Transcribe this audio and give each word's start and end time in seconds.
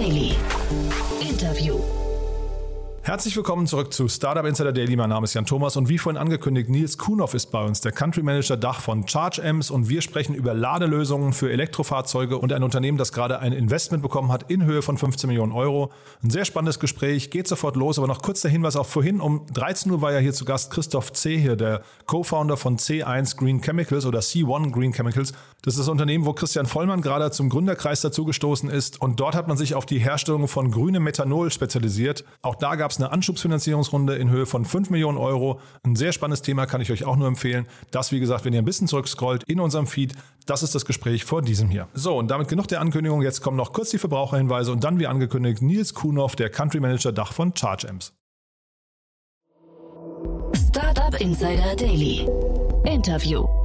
Daily. 0.00 0.29
Herzlich 3.10 3.34
willkommen 3.34 3.66
zurück 3.66 3.92
zu 3.92 4.06
Startup 4.06 4.44
Insider 4.44 4.70
Daily. 4.70 4.94
Mein 4.94 5.08
Name 5.08 5.24
ist 5.24 5.34
Jan 5.34 5.44
Thomas 5.44 5.76
und 5.76 5.88
wie 5.88 5.98
vorhin 5.98 6.16
angekündigt, 6.16 6.68
Nils 6.68 6.96
Kuhnhoff 6.96 7.34
ist 7.34 7.46
bei 7.46 7.60
uns, 7.60 7.80
der 7.80 7.90
Country 7.90 8.22
Manager 8.22 8.56
Dach 8.56 8.80
von 8.80 9.04
ChargeAmps 9.04 9.72
und 9.72 9.88
wir 9.88 10.00
sprechen 10.00 10.32
über 10.32 10.54
Ladelösungen 10.54 11.32
für 11.32 11.50
Elektrofahrzeuge 11.50 12.38
und 12.38 12.52
ein 12.52 12.62
Unternehmen, 12.62 12.98
das 12.98 13.10
gerade 13.10 13.40
ein 13.40 13.52
Investment 13.52 14.04
bekommen 14.04 14.30
hat 14.30 14.48
in 14.48 14.64
Höhe 14.64 14.80
von 14.80 14.96
15 14.96 15.26
Millionen 15.26 15.50
Euro. 15.50 15.90
Ein 16.22 16.30
sehr 16.30 16.44
spannendes 16.44 16.78
Gespräch, 16.78 17.30
geht 17.30 17.48
sofort 17.48 17.74
los, 17.74 17.98
aber 17.98 18.06
noch 18.06 18.22
kurz 18.22 18.42
der 18.42 18.52
Hinweis 18.52 18.76
auch 18.76 18.86
vorhin 18.86 19.20
um 19.20 19.44
13 19.54 19.90
Uhr 19.90 20.02
war 20.02 20.12
ja 20.12 20.20
hier 20.20 20.32
zu 20.32 20.44
Gast 20.44 20.70
Christoph 20.70 21.12
C. 21.12 21.36
hier, 21.36 21.56
der 21.56 21.82
Co-Founder 22.06 22.56
von 22.56 22.78
C1 22.78 23.36
Green 23.36 23.60
Chemicals 23.60 24.06
oder 24.06 24.20
C1 24.20 24.70
Green 24.70 24.92
Chemicals. 24.92 25.32
Das 25.62 25.74
ist 25.74 25.80
das 25.80 25.88
Unternehmen, 25.88 26.26
wo 26.26 26.32
Christian 26.32 26.66
Vollmann 26.66 27.02
gerade 27.02 27.32
zum 27.32 27.48
Gründerkreis 27.48 28.02
dazugestoßen 28.02 28.70
ist 28.70 29.00
und 29.00 29.18
dort 29.18 29.34
hat 29.34 29.48
man 29.48 29.56
sich 29.56 29.74
auf 29.74 29.84
die 29.84 29.98
Herstellung 29.98 30.46
von 30.46 30.70
grünem 30.70 31.02
Methanol 31.02 31.50
spezialisiert. 31.50 32.24
Auch 32.42 32.54
da 32.54 32.76
gab 32.76 32.92
es 32.92 32.99
eine 33.00 33.12
Anschubsfinanzierungsrunde 33.12 34.16
in 34.16 34.30
Höhe 34.30 34.46
von 34.46 34.64
5 34.64 34.90
Millionen 34.90 35.18
Euro. 35.18 35.60
Ein 35.82 35.96
sehr 35.96 36.12
spannendes 36.12 36.42
Thema, 36.42 36.66
kann 36.66 36.80
ich 36.80 36.90
euch 36.92 37.04
auch 37.04 37.16
nur 37.16 37.28
empfehlen. 37.28 37.66
Das, 37.90 38.12
wie 38.12 38.20
gesagt, 38.20 38.44
wenn 38.44 38.52
ihr 38.52 38.60
ein 38.60 38.64
bisschen 38.64 38.88
zurückscrollt 38.88 39.44
in 39.44 39.60
unserem 39.60 39.86
Feed, 39.86 40.14
das 40.46 40.62
ist 40.62 40.74
das 40.74 40.84
Gespräch 40.84 41.24
vor 41.24 41.42
diesem 41.42 41.68
hier. 41.68 41.88
So, 41.94 42.16
und 42.16 42.30
damit 42.30 42.48
genug 42.48 42.68
der 42.68 42.80
Ankündigung. 42.80 43.22
Jetzt 43.22 43.40
kommen 43.40 43.56
noch 43.56 43.72
kurz 43.72 43.90
die 43.90 43.98
Verbraucherhinweise 43.98 44.72
und 44.72 44.84
dann, 44.84 44.98
wie 44.98 45.06
angekündigt, 45.06 45.62
Nils 45.62 45.94
Kuhnhoff, 45.94 46.36
der 46.36 46.50
Country 46.50 46.80
Manager 46.80 47.12
Dach 47.12 47.32
von 47.32 47.54
ChargeAmps. 47.54 48.12
Startup 50.68 51.20
Insider 51.20 51.74
Daily. 51.76 52.28
Interview. 52.84 53.59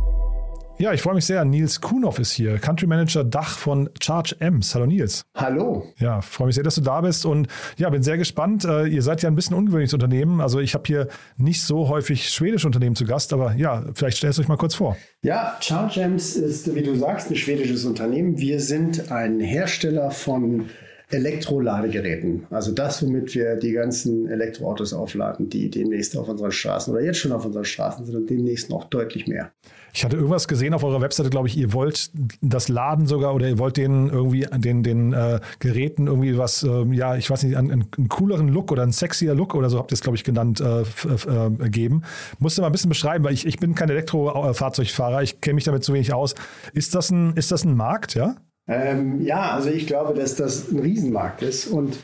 Ja, 0.77 0.91
ich 0.91 1.01
freue 1.01 1.15
mich 1.15 1.25
sehr. 1.25 1.45
Nils 1.45 1.79
Kuhnhoff 1.79 2.19
ist 2.19 2.33
hier, 2.33 2.57
Country 2.57 2.85
Manager 2.85 3.23
Dach 3.23 3.57
von 3.57 3.89
Charge 4.01 4.35
Ems. 4.39 4.75
Hallo 4.75 4.85
Nils. 4.85 5.23
Hallo. 5.33 5.85
Ja, 5.99 6.19
freue 6.19 6.47
mich 6.47 6.55
sehr, 6.55 6.65
dass 6.65 6.75
du 6.75 6.81
da 6.81 6.99
bist 6.99 7.25
und 7.25 7.47
ja, 7.77 7.89
bin 7.89 8.03
sehr 8.03 8.17
gespannt. 8.17 8.65
Äh, 8.65 8.87
ihr 8.87 9.01
seid 9.01 9.21
ja 9.21 9.29
ein 9.29 9.35
bisschen 9.35 9.55
ungewöhnliches 9.55 9.93
Unternehmen. 9.93 10.41
Also 10.41 10.59
ich 10.59 10.73
habe 10.73 10.83
hier 10.85 11.07
nicht 11.37 11.61
so 11.61 11.87
häufig 11.87 12.29
schwedische 12.29 12.67
Unternehmen 12.67 12.97
zu 12.97 13.05
Gast, 13.05 13.31
aber 13.31 13.53
ja, 13.53 13.85
vielleicht 13.93 14.17
stellst 14.17 14.37
du 14.37 14.41
euch 14.41 14.49
mal 14.49 14.57
kurz 14.57 14.75
vor. 14.75 14.97
Ja, 15.21 15.55
Charge 15.61 16.01
Ems 16.01 16.35
ist, 16.35 16.75
wie 16.75 16.83
du 16.83 16.93
sagst, 16.95 17.31
ein 17.31 17.37
schwedisches 17.37 17.85
Unternehmen. 17.85 18.37
Wir 18.37 18.59
sind 18.59 19.13
ein 19.13 19.39
Hersteller 19.39 20.11
von 20.11 20.65
Elektroladegeräten. 21.09 22.47
Also 22.49 22.71
das, 22.71 23.03
womit 23.03 23.35
wir 23.35 23.55
die 23.55 23.71
ganzen 23.71 24.27
Elektroautos 24.27 24.93
aufladen, 24.93 25.49
die 25.49 25.69
demnächst 25.69 26.17
auf 26.17 26.27
unseren 26.27 26.51
Straßen 26.51 26.93
oder 26.93 27.03
jetzt 27.03 27.19
schon 27.19 27.31
auf 27.31 27.45
unseren 27.45 27.65
Straßen 27.65 28.05
sind 28.05 28.15
und 28.15 28.29
demnächst 28.29 28.69
noch 28.69 28.85
deutlich 28.85 29.27
mehr. 29.27 29.51
Ich 29.93 30.03
hatte 30.03 30.17
irgendwas 30.17 30.47
gesehen 30.47 30.73
auf 30.73 30.83
eurer 30.83 30.99
Webseite, 30.99 31.29
glaube 31.29 31.47
ich, 31.47 31.57
ihr 31.57 31.71
wollt 31.71 32.11
das 32.41 32.67
Laden 32.67 33.07
sogar 33.07 33.33
oder 33.33 33.47
ihr 33.47 33.59
wollt 33.59 33.77
den 33.77 34.09
irgendwie 34.09 34.45
den, 34.57 34.83
den 34.83 35.13
äh, 35.13 35.39
Geräten 35.59 36.07
irgendwie 36.07 36.37
was, 36.37 36.63
äh, 36.63 36.83
ja, 36.91 37.15
ich 37.15 37.29
weiß 37.29 37.43
nicht, 37.43 37.55
einen, 37.55 37.71
einen, 37.71 38.09
cooleren 38.09 38.49
Look 38.49 38.71
oder 38.73 38.83
einen 38.83 38.91
sexier 38.91 39.35
Look 39.35 39.55
oder 39.55 39.69
so 39.69 39.77
habt 39.77 39.91
ihr 39.91 39.93
es, 39.93 40.01
glaube 40.01 40.17
ich, 40.17 40.25
genannt, 40.25 40.59
äh, 40.59 40.81
äh, 40.81 41.69
geben. 41.69 42.01
Musst 42.39 42.57
du 42.57 42.61
mal 42.61 42.67
ein 42.67 42.71
bisschen 42.73 42.89
beschreiben, 42.89 43.23
weil 43.23 43.33
ich, 43.33 43.45
ich 43.45 43.57
bin 43.57 43.73
kein 43.73 43.89
Elektrofahrzeugfahrer, 43.89 45.23
ich 45.23 45.39
kenne 45.39 45.55
mich 45.55 45.63
damit 45.63 45.83
zu 45.83 45.93
wenig 45.93 46.13
aus. 46.13 46.35
Ist 46.73 46.93
das 46.93 47.09
ein, 47.11 47.33
ist 47.37 47.51
das 47.51 47.63
ein 47.63 47.75
Markt, 47.75 48.15
ja? 48.15 48.35
Ähm, 48.67 49.21
ja, 49.21 49.51
also 49.51 49.69
ich 49.69 49.87
glaube, 49.87 50.13
dass 50.13 50.35
das 50.35 50.71
ein 50.71 50.79
Riesenmarkt 50.79 51.41
ist 51.41 51.67
und 51.67 51.97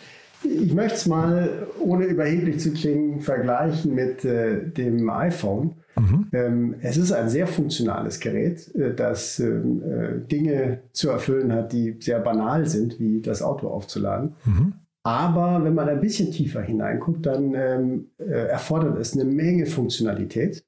ich 0.44 0.74
möchte 0.74 0.96
es 0.96 1.08
mal, 1.08 1.68
ohne 1.80 2.06
überheblich 2.06 2.60
zu 2.60 2.74
klingen, 2.74 3.22
vergleichen 3.22 3.94
mit 3.94 4.26
äh, 4.26 4.68
dem 4.70 5.10
iPhone. 5.10 5.76
Mhm. 5.96 6.28
Ähm, 6.32 6.76
es 6.82 6.98
ist 6.98 7.12
ein 7.12 7.30
sehr 7.30 7.48
funktionales 7.48 8.20
Gerät, 8.20 8.74
äh, 8.76 8.94
das 8.94 9.40
ähm, 9.40 9.84
äh, 9.84 10.28
Dinge 10.28 10.82
zu 10.94 11.10
erfüllen 11.10 11.54
hat, 11.54 11.74
die 11.74 11.98
sehr 12.00 12.20
banal 12.20 12.66
sind, 12.66 13.00
wie 13.00 13.22
das 13.22 13.42
Auto 13.42 13.68
aufzuladen. 13.68 14.36
Mhm. 14.46 14.74
Aber 15.04 15.64
wenn 15.64 15.74
man 15.74 15.90
ein 15.90 16.00
bisschen 16.00 16.32
tiefer 16.32 16.62
hineinguckt, 16.62 17.26
dann 17.26 17.54
ähm, 17.56 18.06
äh, 18.20 18.48
erfordert 18.48 19.00
es 19.00 19.14
eine 19.14 19.26
Menge 19.26 19.66
Funktionalität. 19.66 20.64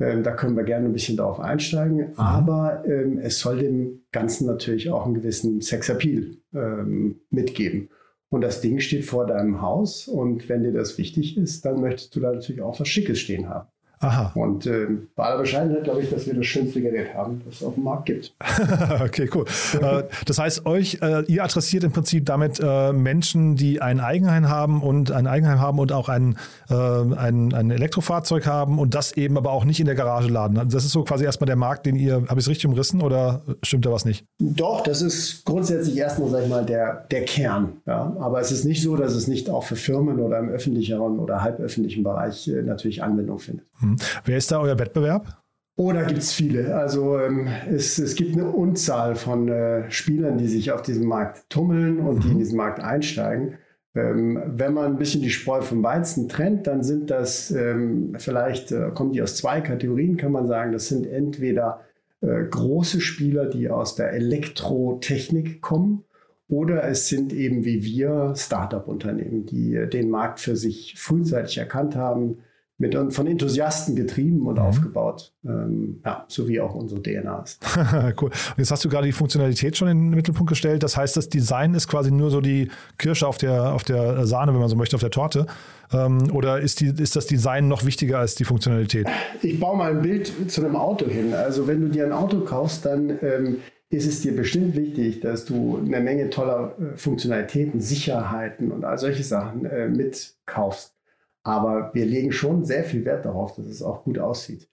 Ähm, 0.00 0.22
da 0.22 0.32
können 0.32 0.56
wir 0.56 0.64
gerne 0.64 0.86
ein 0.86 0.92
bisschen 0.92 1.16
darauf 1.16 1.40
einsteigen. 1.40 1.96
Mhm. 1.96 2.14
Aber 2.16 2.84
ähm, 2.86 3.18
es 3.18 3.38
soll 3.38 3.58
dem 3.58 4.02
Ganzen 4.12 4.46
natürlich 4.46 4.90
auch 4.90 5.04
einen 5.04 5.14
gewissen 5.14 5.60
Sexappeal 5.60 6.36
ähm, 6.52 7.20
mitgeben. 7.30 7.90
Und 8.28 8.40
das 8.40 8.60
Ding 8.60 8.80
steht 8.80 9.04
vor 9.04 9.26
deinem 9.26 9.62
Haus 9.62 10.08
und 10.08 10.48
wenn 10.48 10.64
dir 10.64 10.72
das 10.72 10.98
wichtig 10.98 11.36
ist, 11.36 11.64
dann 11.64 11.80
möchtest 11.80 12.16
du 12.16 12.20
da 12.20 12.32
natürlich 12.32 12.62
auch 12.62 12.80
was 12.80 12.88
Schickes 12.88 13.20
stehen 13.20 13.48
haben. 13.48 13.68
Aha. 14.00 14.32
Und 14.34 14.66
äh, 14.66 14.86
bei 15.16 15.24
aller 15.24 15.38
Bescheidenheit 15.38 15.84
glaube 15.84 16.02
ich, 16.02 16.10
dass 16.10 16.26
wir 16.26 16.34
das 16.34 16.46
schönste 16.46 16.80
Gerät 16.80 17.14
haben, 17.14 17.42
das 17.44 17.56
es 17.56 17.62
auf 17.62 17.74
dem 17.74 17.84
Markt 17.84 18.06
gibt. 18.06 18.34
okay, 19.02 19.28
cool. 19.34 19.44
Äh, 19.80 20.04
das 20.26 20.38
heißt, 20.38 20.66
euch, 20.66 20.98
äh, 21.02 21.24
ihr 21.26 21.42
adressiert 21.44 21.84
im 21.84 21.92
Prinzip 21.92 22.26
damit 22.26 22.60
äh, 22.62 22.92
Menschen, 22.92 23.56
die 23.56 23.80
ein 23.80 24.00
Eigenheim 24.00 24.48
haben 24.48 24.82
und 24.82 25.10
ein 25.10 25.26
Eigenheim 25.26 25.60
haben 25.60 25.78
und 25.78 25.92
auch 25.92 26.08
ein, 26.08 26.36
äh, 26.68 26.74
ein, 26.74 27.54
ein 27.54 27.70
Elektrofahrzeug 27.70 28.46
haben 28.46 28.78
und 28.78 28.94
das 28.94 29.12
eben 29.12 29.36
aber 29.36 29.52
auch 29.52 29.64
nicht 29.64 29.80
in 29.80 29.86
der 29.86 29.94
Garage 29.94 30.28
laden. 30.28 30.58
Also 30.58 30.70
das 30.70 30.84
ist 30.84 30.92
so 30.92 31.04
quasi 31.04 31.24
erstmal 31.24 31.46
der 31.46 31.56
Markt, 31.56 31.86
den 31.86 31.96
ihr, 31.96 32.14
habe 32.14 32.40
ich 32.40 32.46
es 32.46 32.48
richtig 32.48 32.66
umrissen 32.66 33.00
oder 33.00 33.42
stimmt 33.62 33.86
da 33.86 33.92
was 33.92 34.04
nicht? 34.04 34.24
Doch, 34.38 34.82
das 34.82 35.02
ist 35.02 35.44
grundsätzlich 35.44 35.96
erstmal, 35.96 36.28
sag 36.30 36.42
ich 36.44 36.48
mal, 36.48 36.64
der, 36.64 37.06
der 37.10 37.24
Kern. 37.24 37.74
Ja? 37.86 38.14
Aber 38.20 38.40
es 38.40 38.52
ist 38.52 38.64
nicht 38.64 38.82
so, 38.82 38.96
dass 38.96 39.14
es 39.14 39.28
nicht 39.28 39.48
auch 39.48 39.64
für 39.64 39.76
Firmen 39.76 40.18
oder 40.20 40.38
im 40.38 40.48
öffentlicheren 40.48 41.18
oder 41.18 41.42
halböffentlichen 41.42 42.02
Bereich 42.02 42.48
äh, 42.48 42.62
natürlich 42.62 43.02
Anwendung 43.02 43.38
findet. 43.38 43.66
Hm. 43.84 43.96
Wer 44.24 44.38
ist 44.38 44.50
da 44.50 44.60
euer 44.60 44.78
Wettbewerb? 44.78 45.40
Oh, 45.76 45.92
da 45.92 46.04
gibt 46.04 46.20
es 46.20 46.32
viele. 46.32 46.76
Also 46.76 47.18
ähm, 47.18 47.48
es, 47.68 47.98
es 47.98 48.14
gibt 48.14 48.34
eine 48.34 48.48
Unzahl 48.48 49.16
von 49.16 49.48
äh, 49.48 49.90
Spielern, 49.90 50.38
die 50.38 50.46
sich 50.46 50.70
auf 50.70 50.82
diesem 50.82 51.06
Markt 51.06 51.50
tummeln 51.50 51.98
und 51.98 52.16
mhm. 52.16 52.20
die 52.20 52.28
in 52.28 52.34
mhm. 52.34 52.38
diesen 52.38 52.56
Markt 52.56 52.80
einsteigen. 52.80 53.58
Ähm, 53.96 54.40
wenn 54.46 54.72
man 54.72 54.92
ein 54.92 54.98
bisschen 54.98 55.22
die 55.22 55.30
Spreu 55.30 55.62
vom 55.62 55.82
Weizen 55.82 56.28
trennt, 56.28 56.66
dann 56.66 56.82
sind 56.82 57.10
das 57.10 57.50
ähm, 57.50 58.14
vielleicht, 58.18 58.70
äh, 58.70 58.90
kommen 58.94 59.12
die 59.12 59.22
aus 59.22 59.36
zwei 59.36 59.60
Kategorien, 59.60 60.16
kann 60.16 60.32
man 60.32 60.46
sagen. 60.46 60.72
Das 60.72 60.88
sind 60.88 61.06
entweder 61.06 61.80
äh, 62.20 62.44
große 62.44 63.00
Spieler, 63.00 63.46
die 63.46 63.68
aus 63.68 63.96
der 63.96 64.12
Elektrotechnik 64.12 65.60
kommen, 65.60 66.04
oder 66.48 66.84
es 66.84 67.08
sind 67.08 67.32
eben 67.32 67.64
wie 67.64 67.82
wir 67.82 68.34
Startup-Unternehmen, 68.36 69.46
die 69.46 69.74
äh, 69.74 69.88
den 69.88 70.10
Markt 70.10 70.40
für 70.40 70.56
sich 70.56 70.94
frühzeitig 70.98 71.58
erkannt 71.58 71.96
haben, 71.96 72.38
mit, 72.76 72.96
von 73.12 73.26
Enthusiasten 73.26 73.94
getrieben 73.94 74.46
und 74.46 74.54
mhm. 74.54 74.62
aufgebaut. 74.62 75.32
Ähm, 75.44 76.00
ja, 76.04 76.24
so 76.28 76.48
wie 76.48 76.60
auch 76.60 76.74
unsere 76.74 77.02
DNA 77.02 77.42
ist. 77.42 77.64
cool. 78.20 78.30
Und 78.30 78.58
jetzt 78.58 78.70
hast 78.70 78.84
du 78.84 78.88
gerade 78.88 79.06
die 79.06 79.12
Funktionalität 79.12 79.76
schon 79.76 79.88
in 79.88 79.98
den 79.98 80.10
Mittelpunkt 80.10 80.48
gestellt. 80.48 80.82
Das 80.82 80.96
heißt, 80.96 81.16
das 81.16 81.28
Design 81.28 81.74
ist 81.74 81.86
quasi 81.86 82.10
nur 82.10 82.30
so 82.30 82.40
die 82.40 82.70
Kirsche 82.98 83.28
auf 83.28 83.38
der, 83.38 83.72
auf 83.72 83.84
der 83.84 84.26
Sahne, 84.26 84.52
wenn 84.52 84.60
man 84.60 84.68
so 84.68 84.76
möchte, 84.76 84.96
auf 84.96 85.02
der 85.02 85.10
Torte. 85.10 85.46
Ähm, 85.92 86.30
oder 86.32 86.60
ist, 86.60 86.80
die, 86.80 86.86
ist 86.86 87.14
das 87.14 87.26
Design 87.26 87.68
noch 87.68 87.84
wichtiger 87.84 88.18
als 88.18 88.34
die 88.34 88.44
Funktionalität? 88.44 89.06
Ich 89.42 89.60
baue 89.60 89.76
mal 89.76 89.92
ein 89.92 90.02
Bild 90.02 90.50
zu 90.50 90.64
einem 90.64 90.74
Auto 90.74 91.06
hin. 91.06 91.32
Also 91.32 91.68
wenn 91.68 91.80
du 91.80 91.88
dir 91.88 92.04
ein 92.04 92.12
Auto 92.12 92.40
kaufst, 92.40 92.86
dann 92.86 93.18
ähm, 93.22 93.58
ist 93.90 94.06
es 94.06 94.22
dir 94.22 94.34
bestimmt 94.34 94.74
wichtig, 94.74 95.20
dass 95.20 95.44
du 95.44 95.78
eine 95.78 96.00
Menge 96.00 96.30
toller 96.30 96.74
äh, 96.78 96.96
Funktionalitäten, 96.96 97.80
Sicherheiten 97.80 98.72
und 98.72 98.84
all 98.84 98.98
solche 98.98 99.22
Sachen 99.22 99.64
äh, 99.64 99.88
mitkaufst. 99.88 100.94
Aber 101.44 101.90
wir 101.94 102.06
legen 102.06 102.32
schon 102.32 102.64
sehr 102.64 102.84
viel 102.84 103.04
Wert 103.04 103.24
darauf, 103.24 103.54
dass 103.54 103.66
es 103.66 103.82
auch 103.82 104.04
gut 104.04 104.18
aussieht. 104.18 104.68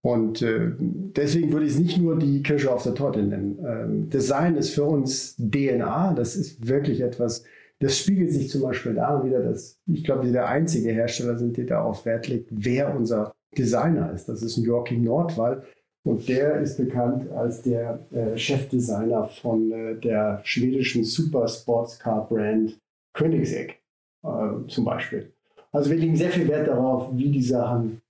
Und 0.00 0.42
äh, 0.42 0.72
deswegen 0.78 1.52
würde 1.52 1.66
ich 1.66 1.72
es 1.72 1.78
nicht 1.78 1.98
nur 1.98 2.18
die 2.18 2.42
Kirsche 2.42 2.72
auf 2.72 2.82
der 2.82 2.94
Torte 2.94 3.22
nennen. 3.22 3.58
Ähm, 3.64 4.10
Design 4.10 4.56
ist 4.56 4.70
für 4.70 4.84
uns 4.84 5.36
DNA. 5.36 6.14
Das 6.14 6.36
ist 6.36 6.68
wirklich 6.68 7.00
etwas, 7.00 7.44
das 7.80 7.98
spiegelt 7.98 8.32
sich 8.32 8.48
zum 8.48 8.62
Beispiel 8.62 8.94
daran 8.94 9.26
wieder, 9.26 9.40
dass 9.40 9.80
ich 9.86 10.04
glaube, 10.04 10.24
wir 10.24 10.32
der 10.32 10.48
einzige 10.48 10.90
Hersteller 10.90 11.38
sind, 11.38 11.56
der 11.56 11.66
darauf 11.66 12.04
Wert 12.04 12.28
legt, 12.28 12.48
wer 12.50 12.94
unser 12.94 13.32
Designer 13.56 14.12
ist. 14.12 14.28
Das 14.28 14.42
ist 14.42 14.56
ein 14.56 14.64
Joachim 14.64 15.02
Nordwall. 15.02 15.64
Und 16.04 16.28
der 16.28 16.60
ist 16.60 16.78
bekannt 16.78 17.30
als 17.32 17.62
der 17.62 18.06
äh, 18.12 18.38
Chefdesigner 18.38 19.24
von 19.24 19.72
äh, 19.72 19.94
der 19.96 20.40
schwedischen 20.44 21.04
Super 21.04 21.46
Car 21.98 22.28
Brand 22.28 22.78
Königsegg 23.12 23.74
äh, 24.22 24.66
zum 24.68 24.84
Beispiel. 24.84 25.32
Also 25.72 25.90
wir 25.90 25.98
legen 25.98 26.16
sehr 26.16 26.30
viel 26.30 26.48
Wert 26.48 26.68
darauf, 26.68 27.10
wie 27.16 27.30
die 27.30 27.42
Sachen 27.42 28.00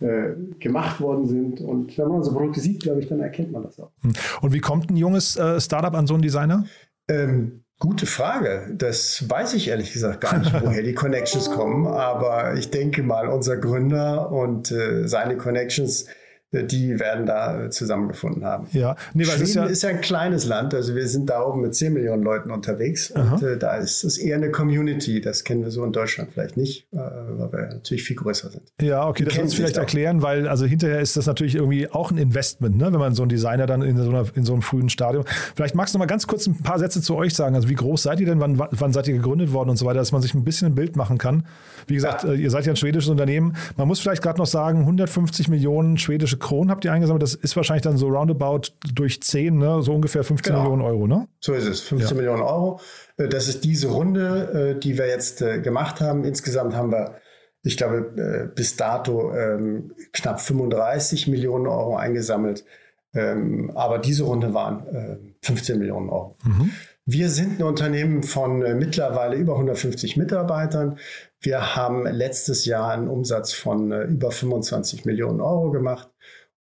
äh, 0.00 0.32
gemacht 0.58 1.00
worden 1.00 1.26
sind. 1.28 1.60
Und 1.60 1.96
wenn 1.98 2.08
man 2.08 2.18
unsere 2.18 2.36
Produkte 2.36 2.60
sieht, 2.60 2.82
glaube 2.82 3.00
ich, 3.00 3.08
dann 3.08 3.20
erkennt 3.20 3.52
man 3.52 3.64
das 3.64 3.78
auch. 3.80 3.90
Hm. 4.02 4.12
Und 4.40 4.52
wie 4.52 4.60
kommt 4.60 4.90
ein 4.90 4.96
junges 4.96 5.36
äh, 5.36 5.60
Startup 5.60 5.94
an 5.94 6.06
so 6.06 6.14
einen 6.14 6.22
Designer? 6.22 6.64
Ähm, 7.08 7.64
gute 7.78 8.06
Frage. 8.06 8.72
Das 8.76 9.28
weiß 9.28 9.54
ich 9.54 9.68
ehrlich 9.68 9.92
gesagt 9.92 10.20
gar 10.20 10.38
nicht, 10.38 10.52
woher 10.62 10.82
die 10.82 10.94
Connections 10.94 11.50
kommen. 11.50 11.86
Aber 11.86 12.54
ich 12.54 12.70
denke 12.70 13.02
mal, 13.02 13.28
unser 13.28 13.56
Gründer 13.56 14.30
und 14.30 14.70
äh, 14.70 15.06
seine 15.08 15.36
Connections 15.36 16.06
die 16.52 16.98
werden 16.98 17.26
da 17.26 17.70
zusammengefunden 17.70 18.44
haben. 18.44 18.66
Ja, 18.72 18.96
nee, 19.14 19.24
Schweden 19.24 19.42
ist 19.42 19.54
ja, 19.54 19.64
ist 19.64 19.82
ja, 19.82 19.90
ein 19.90 20.00
kleines 20.00 20.46
Land, 20.46 20.74
also 20.74 20.96
wir 20.96 21.06
sind 21.06 21.30
da 21.30 21.42
oben 21.42 21.60
mit 21.60 21.74
10 21.74 21.92
Millionen 21.92 22.22
Leuten 22.22 22.50
unterwegs 22.50 23.14
Aha. 23.14 23.34
und 23.34 23.42
äh, 23.42 23.56
da 23.56 23.76
ist 23.76 24.02
es 24.02 24.18
eher 24.18 24.36
eine 24.36 24.50
Community, 24.50 25.20
das 25.20 25.44
kennen 25.44 25.62
wir 25.62 25.70
so 25.70 25.84
in 25.84 25.92
Deutschland 25.92 26.30
vielleicht 26.32 26.56
nicht, 26.56 26.88
äh, 26.92 26.96
weil 26.96 27.52
wir 27.52 27.68
natürlich 27.74 28.02
viel 28.02 28.16
größer 28.16 28.50
sind. 28.50 28.64
Ja, 28.80 29.06
okay, 29.06 29.24
die 29.24 29.30
das 29.30 29.38
muss 29.38 29.54
vielleicht 29.54 29.76
erklären, 29.76 30.22
weil 30.22 30.48
also 30.48 30.66
hinterher 30.66 31.00
ist 31.00 31.16
das 31.16 31.26
natürlich 31.26 31.54
irgendwie 31.54 31.88
auch 31.88 32.10
ein 32.10 32.18
Investment, 32.18 32.76
ne, 32.76 32.92
wenn 32.92 32.98
man 32.98 33.14
so 33.14 33.22
einen 33.22 33.30
Designer 33.30 33.66
dann 33.66 33.82
in 33.82 33.96
so, 33.96 34.10
einer, 34.10 34.24
in 34.34 34.44
so 34.44 34.52
einem 34.52 34.62
frühen 34.62 34.88
Stadium. 34.88 35.24
Vielleicht 35.54 35.76
magst 35.76 35.94
du 35.94 35.98
noch 35.98 36.04
mal 36.04 36.06
ganz 36.06 36.26
kurz 36.26 36.46
ein 36.48 36.58
paar 36.58 36.80
Sätze 36.80 37.00
zu 37.00 37.14
euch 37.14 37.34
sagen, 37.34 37.54
also 37.54 37.68
wie 37.68 37.74
groß 37.74 38.02
seid 38.02 38.18
ihr 38.18 38.26
denn, 38.26 38.40
wann, 38.40 38.58
wann 38.58 38.92
seid 38.92 39.06
ihr 39.06 39.14
gegründet 39.14 39.52
worden 39.52 39.70
und 39.70 39.76
so 39.76 39.86
weiter, 39.86 40.00
dass 40.00 40.10
man 40.10 40.20
sich 40.20 40.34
ein 40.34 40.42
bisschen 40.42 40.68
ein 40.68 40.74
Bild 40.74 40.96
machen 40.96 41.16
kann. 41.16 41.46
Wie 41.86 41.94
gesagt, 41.94 42.24
ja. 42.24 42.32
Äh, 42.32 42.36
ihr 42.36 42.50
seid 42.50 42.66
ja 42.66 42.72
ein 42.72 42.76
schwedisches 42.76 43.08
Unternehmen. 43.08 43.54
Man 43.76 43.86
muss 43.86 44.00
vielleicht 44.00 44.22
gerade 44.22 44.38
noch 44.38 44.46
sagen, 44.46 44.80
150 44.80 45.48
Millionen 45.48 45.96
schwedische 45.96 46.39
Kronen 46.40 46.70
habt 46.70 46.84
ihr 46.84 46.92
eingesammelt. 46.92 47.22
Das 47.22 47.34
ist 47.34 47.56
wahrscheinlich 47.56 47.82
dann 47.82 47.96
so 47.96 48.08
roundabout 48.08 48.72
durch 48.94 49.22
10, 49.22 49.56
ne? 49.56 49.82
so 49.82 49.94
ungefähr 49.94 50.24
15 50.24 50.52
genau. 50.52 50.64
Millionen 50.64 50.82
Euro, 50.82 51.06
ne? 51.06 51.28
So 51.40 51.52
ist 51.52 51.66
es, 51.66 51.80
15 51.80 52.10
ja. 52.10 52.14
Millionen 52.16 52.42
Euro. 52.42 52.80
Äh, 53.16 53.28
das 53.28 53.48
ist 53.48 53.64
diese 53.64 53.88
Runde, 53.88 54.74
äh, 54.76 54.80
die 54.80 54.98
wir 54.98 55.06
jetzt 55.06 55.38
gemacht 55.62 56.00
haben. 56.00 56.24
Insgesamt 56.24 56.74
haben 56.74 56.90
wir, 56.90 57.16
ich 57.62 57.76
glaube, 57.76 58.50
bis 58.54 58.76
dato 58.76 59.32
ähm, 59.34 59.92
knapp 60.12 60.40
35 60.40 61.28
Millionen 61.28 61.66
Euro 61.66 61.96
eingesammelt. 61.96 62.64
Ähm, 63.12 63.72
aber 63.74 63.98
diese 63.98 64.24
Runde 64.24 64.54
waren 64.54 65.34
15 65.42 65.78
Millionen 65.78 66.08
Euro. 66.08 66.36
Mhm. 66.44 66.70
Wir 67.06 67.28
sind 67.28 67.58
ein 67.58 67.64
Unternehmen 67.64 68.22
von 68.22 68.60
mittlerweile 68.78 69.34
über 69.36 69.54
150 69.54 70.16
Mitarbeitern. 70.16 70.98
Wir 71.42 71.74
haben 71.74 72.06
letztes 72.06 72.66
Jahr 72.66 72.92
einen 72.92 73.08
Umsatz 73.08 73.52
von 73.52 73.90
äh, 73.92 74.02
über 74.04 74.30
25 74.30 75.06
Millionen 75.06 75.40
Euro 75.40 75.70
gemacht 75.70 76.09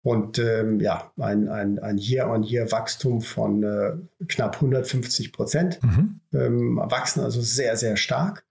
und 0.05 0.37
ähm, 0.37 0.79
ja, 0.81 1.11
ein, 1.17 1.49
ein, 1.49 1.79
ein 1.79 1.97
Year-on-Year-Wachstum 1.97 3.21
von 3.21 3.63
äh, 3.63 3.93
knapp 4.27 4.57
150 4.57 5.33
Prozent. 5.33 5.79
Mhm. 5.81 6.19
Ähm, 6.31 6.77
wachsen 6.77 7.23
also 7.23 7.41
sehr, 7.41 7.75
sehr 7.75 7.97
stark. 7.97 8.45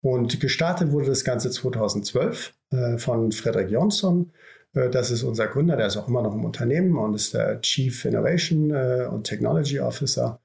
Und 0.00 0.40
gestartet 0.40 0.90
wurde 0.90 1.06
das 1.06 1.22
Ganze 1.22 1.52
2012 1.52 2.54
äh, 2.70 2.98
von 2.98 3.30
Frederick 3.30 3.70
Jonsson. 3.70 4.32
Äh, 4.74 4.90
das 4.90 5.12
ist 5.12 5.22
unser 5.22 5.46
Gründer, 5.46 5.76
der 5.76 5.86
ist 5.86 5.96
auch 5.96 6.08
immer 6.08 6.22
noch 6.22 6.34
im 6.34 6.44
Unternehmen 6.44 6.98
und 6.98 7.14
ist 7.14 7.34
der 7.34 7.60
Chief 7.60 8.04
Innovation 8.04 8.70
äh, 8.72 9.06
und 9.08 9.22
Technology 9.22 9.78
Officer. 9.78 10.40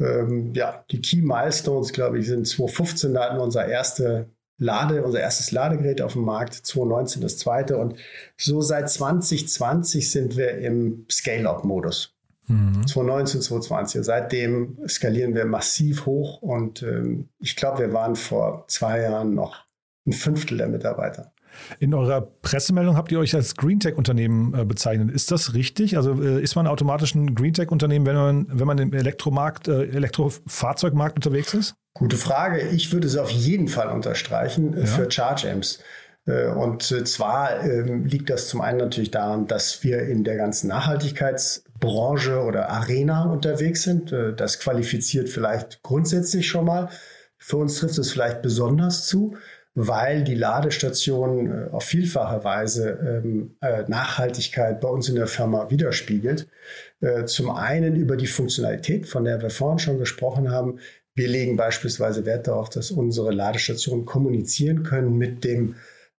Ähm, 0.00 0.52
ja, 0.54 0.84
die 0.90 1.00
Key 1.00 1.22
Milestones, 1.22 1.92
glaube 1.92 2.18
ich, 2.18 2.26
sind 2.26 2.48
2015, 2.48 3.14
da 3.14 3.26
hatten 3.26 3.36
wir 3.36 3.44
unser 3.44 3.68
erste 3.68 4.28
Lade, 4.60 5.02
unser 5.02 5.20
erstes 5.20 5.52
Ladegerät 5.52 6.02
auf 6.02 6.12
dem 6.12 6.22
Markt, 6.22 6.54
2019 6.54 7.22
das 7.22 7.38
zweite. 7.38 7.78
Und 7.78 7.96
so 8.36 8.60
seit 8.60 8.90
2020 8.90 10.10
sind 10.10 10.36
wir 10.36 10.58
im 10.58 11.06
Scale-Up-Modus. 11.10 12.14
Mhm. 12.46 12.86
2019, 12.86 13.40
2020. 13.40 14.04
Seitdem 14.04 14.78
skalieren 14.86 15.34
wir 15.34 15.46
massiv 15.46 16.04
hoch 16.04 16.42
und 16.42 16.82
ähm, 16.82 17.30
ich 17.38 17.56
glaube, 17.56 17.78
wir 17.78 17.92
waren 17.92 18.16
vor 18.16 18.64
zwei 18.68 19.00
Jahren 19.00 19.34
noch 19.34 19.64
ein 20.06 20.12
Fünftel 20.12 20.58
der 20.58 20.68
Mitarbeiter. 20.68 21.32
In 21.78 21.94
eurer 21.94 22.20
Pressemeldung 22.20 22.96
habt 22.96 23.12
ihr 23.12 23.18
euch 23.18 23.34
als 23.34 23.56
Greentech-Unternehmen 23.56 24.54
äh, 24.54 24.64
bezeichnet. 24.64 25.10
Ist 25.10 25.30
das 25.30 25.54
richtig? 25.54 25.96
Also 25.96 26.20
äh, 26.22 26.42
ist 26.42 26.54
man 26.56 26.66
automatisch 26.66 27.14
ein 27.14 27.34
Greentech-Unternehmen, 27.34 28.06
wenn 28.06 28.16
man, 28.16 28.46
wenn 28.50 28.66
man 28.66 28.78
im 28.78 28.92
Elektromarkt, 28.92 29.68
äh, 29.68 29.84
Elektrofahrzeugmarkt 29.86 31.16
unterwegs 31.16 31.54
ist? 31.54 31.74
Gute 31.94 32.16
Frage. 32.16 32.60
Ich 32.68 32.92
würde 32.92 33.06
es 33.06 33.16
auf 33.16 33.30
jeden 33.30 33.68
Fall 33.68 33.88
unterstreichen 33.88 34.74
ja. 34.76 34.86
für 34.86 35.10
Charge 35.10 35.50
Amps. 35.50 35.80
Äh, 36.26 36.46
und 36.48 36.82
zwar 36.82 37.64
ähm, 37.64 38.04
liegt 38.06 38.30
das 38.30 38.48
zum 38.48 38.60
einen 38.60 38.78
natürlich 38.78 39.10
daran, 39.10 39.46
dass 39.46 39.82
wir 39.82 40.02
in 40.02 40.24
der 40.24 40.36
ganzen 40.36 40.68
Nachhaltigkeitsbranche 40.68 42.42
oder 42.42 42.70
Arena 42.70 43.24
unterwegs 43.24 43.82
sind. 43.82 44.12
Das 44.36 44.60
qualifiziert 44.60 45.28
vielleicht 45.28 45.82
grundsätzlich 45.82 46.48
schon 46.48 46.66
mal. 46.66 46.88
Für 47.38 47.56
uns 47.56 47.78
trifft 47.78 47.96
es 47.98 48.12
vielleicht 48.12 48.42
besonders 48.42 49.06
zu 49.06 49.36
weil 49.86 50.24
die 50.24 50.34
Ladestation 50.34 51.46
äh, 51.46 51.70
auf 51.70 51.84
vielfache 51.84 52.44
Weise 52.44 53.22
ähm, 53.24 53.56
äh, 53.60 53.84
Nachhaltigkeit 53.88 54.80
bei 54.80 54.88
uns 54.88 55.08
in 55.08 55.14
der 55.14 55.26
Firma 55.26 55.70
widerspiegelt. 55.70 56.48
Äh, 57.00 57.24
zum 57.24 57.50
einen 57.50 57.96
über 57.96 58.16
die 58.16 58.26
Funktionalität, 58.26 59.06
von 59.06 59.24
der 59.24 59.40
wir 59.40 59.50
vorhin 59.50 59.78
schon 59.78 59.98
gesprochen 59.98 60.50
haben. 60.50 60.80
Wir 61.14 61.28
legen 61.28 61.56
beispielsweise 61.56 62.26
Wert 62.26 62.46
darauf, 62.46 62.68
dass 62.68 62.90
unsere 62.90 63.32
Ladestationen 63.32 64.04
kommunizieren 64.04 64.82
können 64.82 65.16
mit 65.16 65.44
dem 65.44 65.76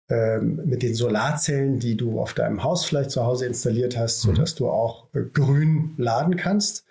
ähm, 0.08 0.62
mit 0.64 0.82
den 0.82 0.94
Solarzellen, 0.94 1.78
die 1.78 1.96
du 1.96 2.18
auf 2.20 2.34
deinem 2.34 2.64
Haus 2.64 2.84
vielleicht 2.84 3.12
zu 3.12 3.24
Hause 3.24 3.46
installiert 3.46 3.96
hast, 3.96 4.24
mhm. 4.24 4.34
sodass 4.34 4.54
du 4.54 4.68
auch 4.68 5.06
grün 5.32 5.94
laden 5.98 6.36
kannst. 6.36 6.84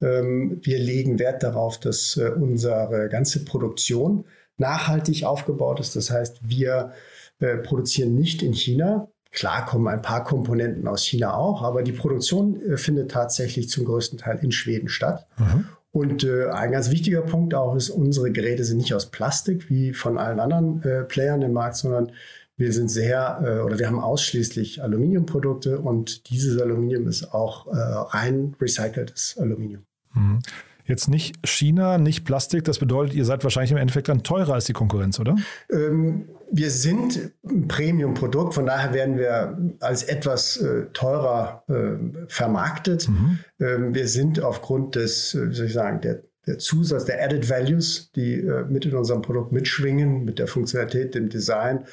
Ähm, 0.00 0.60
wir 0.62 0.78
legen 0.78 1.18
Wert 1.18 1.42
darauf, 1.42 1.78
dass 1.78 2.16
unsere 2.16 3.08
ganze 3.10 3.44
Produktion 3.44 4.24
nachhaltig 4.58 5.24
aufgebaut 5.24 5.80
ist. 5.80 5.96
Das 5.96 6.10
heißt, 6.10 6.40
wir 6.42 6.92
äh, 7.40 7.56
produzieren 7.56 8.14
nicht 8.14 8.42
in 8.42 8.52
China. 8.52 9.08
Klar 9.30 9.64
kommen 9.64 9.88
ein 9.88 10.02
paar 10.02 10.24
Komponenten 10.24 10.86
aus 10.86 11.04
China 11.04 11.34
auch, 11.34 11.62
aber 11.62 11.82
die 11.82 11.92
Produktion 11.92 12.60
äh, 12.60 12.76
findet 12.76 13.10
tatsächlich 13.10 13.68
zum 13.68 13.84
größten 13.84 14.18
Teil 14.18 14.38
in 14.42 14.52
Schweden 14.52 14.88
statt. 14.88 15.26
Mhm. 15.38 15.66
Und 15.90 16.24
äh, 16.24 16.48
ein 16.48 16.72
ganz 16.72 16.90
wichtiger 16.90 17.20
Punkt 17.20 17.54
auch 17.54 17.76
ist, 17.76 17.90
unsere 17.90 18.32
Geräte 18.32 18.64
sind 18.64 18.78
nicht 18.78 18.94
aus 18.94 19.10
Plastik 19.10 19.68
wie 19.68 19.92
von 19.92 20.16
allen 20.16 20.40
anderen 20.40 20.82
äh, 20.82 21.04
Playern 21.04 21.42
im 21.42 21.52
Markt, 21.52 21.76
sondern 21.76 22.12
wir 22.56 22.72
sind 22.72 22.88
sehr 22.88 23.42
äh, 23.44 23.60
oder 23.60 23.78
wir 23.78 23.86
haben 23.86 24.00
ausschließlich 24.00 24.82
Aluminiumprodukte 24.82 25.78
und 25.78 26.30
dieses 26.30 26.60
Aluminium 26.60 27.08
ist 27.08 27.34
auch 27.34 27.66
äh, 27.66 27.76
rein 27.76 28.56
recyceltes 28.60 29.36
Aluminium. 29.38 29.84
Mhm. 30.14 30.38
Jetzt 30.84 31.08
nicht 31.08 31.36
China, 31.46 31.98
nicht 31.98 32.24
Plastik, 32.24 32.64
das 32.64 32.78
bedeutet, 32.78 33.14
ihr 33.14 33.24
seid 33.24 33.44
wahrscheinlich 33.44 33.70
im 33.70 33.76
Endeffekt 33.76 34.08
dann 34.08 34.22
teurer 34.22 34.54
als 34.54 34.64
die 34.64 34.72
Konkurrenz, 34.72 35.20
oder? 35.20 35.36
Ähm, 35.70 36.28
wir 36.50 36.70
sind 36.70 37.32
ein 37.44 37.68
Premium-Produkt, 37.68 38.54
von 38.54 38.66
daher 38.66 38.92
werden 38.92 39.16
wir 39.16 39.56
als 39.80 40.02
etwas 40.02 40.58
äh, 40.58 40.86
teurer 40.92 41.64
äh, 41.68 42.26
vermarktet. 42.28 43.08
Mhm. 43.08 43.38
Ähm, 43.60 43.94
wir 43.94 44.08
sind 44.08 44.40
aufgrund 44.40 44.96
des, 44.96 45.34
äh, 45.34 45.50
wie 45.50 45.54
soll 45.54 45.66
ich 45.66 45.72
sagen, 45.72 46.00
der, 46.00 46.22
der 46.46 46.58
Zusatz, 46.58 47.04
der 47.04 47.22
Added 47.22 47.48
Values, 47.48 48.10
die 48.16 48.34
äh, 48.34 48.64
mit 48.64 48.84
in 48.84 48.94
unserem 48.94 49.22
Produkt 49.22 49.52
mitschwingen, 49.52 50.24
mit 50.24 50.38
der 50.38 50.48
Funktionalität, 50.48 51.14
dem 51.14 51.28
Design, 51.28 51.86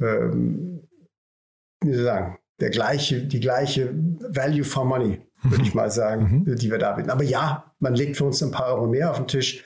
ähm, 0.00 0.80
wie 1.82 1.92
soll 1.92 2.00
ich 2.00 2.04
sagen, 2.04 2.38
der 2.60 2.70
gleiche, 2.70 3.22
die 3.22 3.40
gleiche 3.40 3.92
Value 4.28 4.64
for 4.64 4.84
Money 4.84 5.20
würde 5.44 5.62
ich 5.62 5.74
mal 5.74 5.90
sagen, 5.90 6.44
mhm. 6.46 6.56
die 6.56 6.70
wir 6.70 6.78
da 6.78 6.92
bieten. 6.92 7.10
Aber 7.10 7.22
ja, 7.22 7.72
man 7.78 7.94
legt 7.94 8.16
für 8.16 8.24
uns 8.24 8.42
ein 8.42 8.50
paar 8.50 8.66
Euro 8.66 8.86
mehr 8.86 9.10
auf 9.10 9.18
den 9.18 9.28
Tisch 9.28 9.62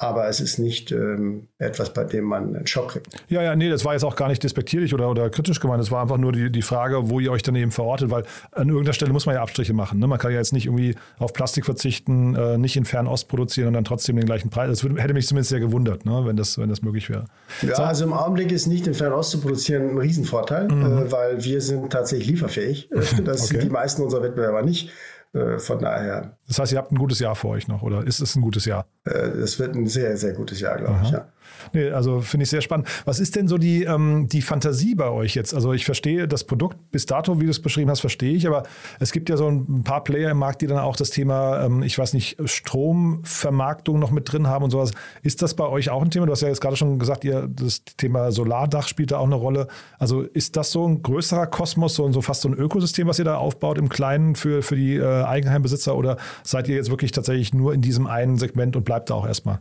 aber 0.00 0.28
es 0.28 0.38
ist 0.38 0.60
nicht 0.60 0.92
ähm, 0.92 1.48
etwas, 1.58 1.92
bei 1.92 2.04
dem 2.04 2.24
man 2.24 2.54
einen 2.54 2.68
Schock 2.68 2.92
kriegt. 2.92 3.08
Ja, 3.28 3.42
ja, 3.42 3.56
nee, 3.56 3.68
das 3.68 3.84
war 3.84 3.94
jetzt 3.94 4.04
auch 4.04 4.14
gar 4.14 4.28
nicht 4.28 4.44
despektierlich 4.44 4.94
oder, 4.94 5.10
oder 5.10 5.28
kritisch 5.28 5.58
gemeint. 5.58 5.82
Es 5.82 5.90
war 5.90 6.00
einfach 6.00 6.18
nur 6.18 6.30
die, 6.30 6.52
die 6.52 6.62
Frage, 6.62 7.10
wo 7.10 7.18
ihr 7.18 7.32
euch 7.32 7.42
dann 7.42 7.56
eben 7.56 7.72
verortet, 7.72 8.08
weil 8.08 8.22
an 8.52 8.68
irgendeiner 8.68 8.92
Stelle 8.92 9.12
muss 9.12 9.26
man 9.26 9.34
ja 9.34 9.42
Abstriche 9.42 9.74
machen. 9.74 9.98
Ne? 9.98 10.06
Man 10.06 10.20
kann 10.20 10.30
ja 10.30 10.38
jetzt 10.38 10.52
nicht 10.52 10.66
irgendwie 10.66 10.94
auf 11.18 11.32
Plastik 11.32 11.64
verzichten, 11.64 12.36
äh, 12.36 12.58
nicht 12.58 12.76
in 12.76 12.84
Fernost 12.84 13.28
produzieren 13.28 13.66
und 13.66 13.74
dann 13.74 13.82
trotzdem 13.82 14.14
den 14.14 14.24
gleichen 14.24 14.50
Preis. 14.50 14.70
Das 14.70 14.84
würde, 14.84 15.02
hätte 15.02 15.14
mich 15.14 15.26
zumindest 15.26 15.50
sehr 15.50 15.60
gewundert, 15.60 16.06
ne? 16.06 16.22
wenn, 16.24 16.36
das, 16.36 16.58
wenn 16.58 16.68
das 16.68 16.80
möglich 16.80 17.10
wäre. 17.10 17.24
Ja, 17.62 17.74
so. 17.74 17.82
also 17.82 18.04
im 18.04 18.12
Augenblick 18.12 18.52
ist 18.52 18.68
nicht 18.68 18.86
in 18.86 18.94
Fernost 18.94 19.32
zu 19.32 19.40
produzieren 19.40 19.90
ein 19.90 19.98
Riesenvorteil, 19.98 20.68
mhm. 20.68 21.06
äh, 21.06 21.10
weil 21.12 21.42
wir 21.42 21.60
sind 21.60 21.90
tatsächlich 21.90 22.28
lieferfähig. 22.28 22.88
Das 23.24 23.44
okay. 23.44 23.54
sind 23.54 23.62
die 23.64 23.70
meisten 23.70 24.02
unserer 24.02 24.22
Wettbewerber 24.22 24.62
nicht. 24.62 24.90
Äh, 25.34 25.58
von 25.58 25.78
daher. 25.78 26.36
Das 26.46 26.58
heißt, 26.58 26.72
ihr 26.72 26.78
habt 26.78 26.92
ein 26.92 26.98
gutes 26.98 27.18
Jahr 27.18 27.34
vor 27.34 27.50
euch 27.50 27.68
noch, 27.68 27.82
oder 27.82 28.06
ist 28.06 28.20
es 28.20 28.34
ein 28.34 28.40
gutes 28.40 28.64
Jahr? 28.64 28.86
Es 29.04 29.56
äh, 29.56 29.58
wird 29.60 29.76
ein 29.76 29.86
sehr, 29.86 30.16
sehr 30.16 30.32
gutes 30.32 30.60
Jahr, 30.60 30.78
glaube 30.78 31.00
ich, 31.02 31.10
ja. 31.10 31.28
Nee, 31.72 31.90
also 31.90 32.20
finde 32.20 32.44
ich 32.44 32.50
sehr 32.50 32.60
spannend. 32.60 32.88
Was 33.04 33.20
ist 33.20 33.36
denn 33.36 33.48
so 33.48 33.58
die, 33.58 33.84
ähm, 33.84 34.28
die 34.28 34.42
Fantasie 34.42 34.94
bei 34.94 35.08
euch 35.08 35.34
jetzt? 35.34 35.54
Also 35.54 35.72
ich 35.72 35.84
verstehe 35.84 36.28
das 36.28 36.44
Produkt 36.44 36.76
bis 36.90 37.06
dato, 37.06 37.40
wie 37.40 37.44
du 37.44 37.50
es 37.50 37.60
beschrieben 37.60 37.90
hast, 37.90 38.00
verstehe 38.00 38.34
ich, 38.34 38.46
aber 38.46 38.64
es 39.00 39.12
gibt 39.12 39.28
ja 39.28 39.36
so 39.36 39.48
ein 39.48 39.82
paar 39.82 40.04
Player 40.04 40.30
im 40.30 40.38
Markt, 40.38 40.62
die 40.62 40.66
dann 40.66 40.78
auch 40.78 40.96
das 40.96 41.10
Thema, 41.10 41.64
ähm, 41.64 41.82
ich 41.82 41.98
weiß 41.98 42.14
nicht, 42.14 42.36
Stromvermarktung 42.44 43.98
noch 43.98 44.10
mit 44.10 44.30
drin 44.32 44.46
haben 44.46 44.64
und 44.64 44.70
sowas. 44.70 44.92
Ist 45.22 45.42
das 45.42 45.54
bei 45.54 45.66
euch 45.66 45.90
auch 45.90 46.02
ein 46.02 46.10
Thema? 46.10 46.26
Du 46.26 46.32
hast 46.32 46.42
ja 46.42 46.48
jetzt 46.48 46.60
gerade 46.60 46.76
schon 46.76 46.98
gesagt, 46.98 47.24
ihr, 47.24 47.48
das 47.48 47.84
Thema 47.96 48.32
Solardach 48.32 48.88
spielt 48.88 49.10
da 49.10 49.18
auch 49.18 49.26
eine 49.26 49.34
Rolle. 49.34 49.68
Also 49.98 50.22
ist 50.22 50.56
das 50.56 50.70
so 50.72 50.86
ein 50.86 51.02
größerer 51.02 51.46
Kosmos, 51.46 51.94
so, 51.94 52.10
so 52.12 52.20
fast 52.20 52.42
so 52.42 52.48
ein 52.48 52.54
Ökosystem, 52.54 53.06
was 53.06 53.18
ihr 53.18 53.24
da 53.24 53.36
aufbaut 53.36 53.78
im 53.78 53.88
Kleinen 53.88 54.34
für, 54.34 54.62
für 54.62 54.76
die 54.76 54.96
äh, 54.96 55.24
Eigenheimbesitzer 55.24 55.96
oder 55.96 56.16
seid 56.42 56.68
ihr 56.68 56.76
jetzt 56.76 56.90
wirklich 56.90 57.12
tatsächlich 57.12 57.52
nur 57.54 57.74
in 57.74 57.80
diesem 57.80 58.06
einen 58.06 58.38
Segment 58.38 58.76
und 58.76 58.84
bleibt 58.84 59.10
da 59.10 59.14
auch 59.14 59.26
erstmal? 59.26 59.60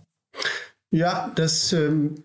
Ja, 0.92 1.32
das 1.36 1.74
ähm, 1.74 2.24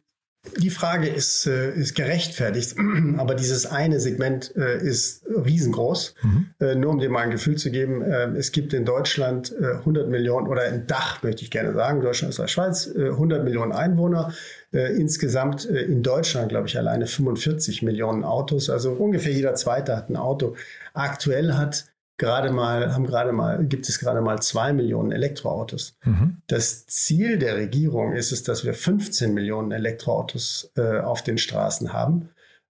Die 0.56 0.70
Frage 0.70 1.08
ist, 1.08 1.46
äh, 1.46 1.70
ist 1.72 1.94
gerechtfertigt, 1.94 2.74
aber 3.16 3.36
dieses 3.36 3.64
eine 3.64 4.00
Segment 4.00 4.52
äh, 4.56 4.82
ist 4.82 5.24
riesengroß. 5.26 6.16
Mhm. 6.22 6.46
Äh, 6.58 6.74
nur 6.74 6.90
um 6.90 6.98
dir 6.98 7.10
mal 7.10 7.20
ein 7.20 7.30
Gefühl 7.30 7.56
zu 7.56 7.70
geben, 7.70 8.02
äh, 8.02 8.26
es 8.36 8.50
gibt 8.50 8.74
in 8.74 8.84
Deutschland 8.84 9.54
100 9.56 10.06
äh, 10.06 10.10
Millionen 10.10 10.48
oder 10.48 10.66
im 10.66 10.86
Dach 10.88 11.22
möchte 11.22 11.44
ich 11.44 11.50
gerne 11.52 11.72
sagen, 11.74 12.00
Deutschland, 12.00 12.30
Österreich, 12.30 12.50
Schweiz, 12.50 12.90
100 12.92 13.44
Millionen 13.44 13.72
Einwohner. 13.72 14.32
insgesamt 14.72 15.66
in 15.66 16.02
Deutschland, 16.02 16.48
glaube 16.48 16.66
ich, 16.66 16.78
alleine 16.78 17.06
45 17.06 17.82
Millionen 17.82 18.24
Autos. 18.24 18.70
Also 18.70 18.92
ungefähr 18.92 19.32
jeder 19.32 19.54
Zweite 19.54 19.94
hat 19.94 20.08
ein 20.08 20.16
Auto. 20.16 20.56
Aktuell 20.94 21.52
hat 21.54 21.91
gerade 22.22 22.52
mal, 22.52 22.94
haben 22.94 23.06
gerade 23.06 23.32
mal, 23.32 23.66
gibt 23.66 23.88
es 23.88 23.98
gerade 23.98 24.20
mal 24.20 24.40
zwei 24.40 24.72
Millionen 24.72 25.10
Elektroautos. 25.10 25.96
Mhm. 26.04 26.38
Das 26.46 26.86
Ziel 26.86 27.36
der 27.36 27.56
Regierung 27.56 28.12
ist 28.12 28.30
es, 28.30 28.44
dass 28.44 28.64
wir 28.64 28.74
15 28.74 29.34
Millionen 29.34 29.72
Elektroautos 29.72 30.70
äh, 30.76 31.00
auf 31.00 31.22
den 31.22 31.36
Straßen 31.36 31.92
haben 31.92 32.28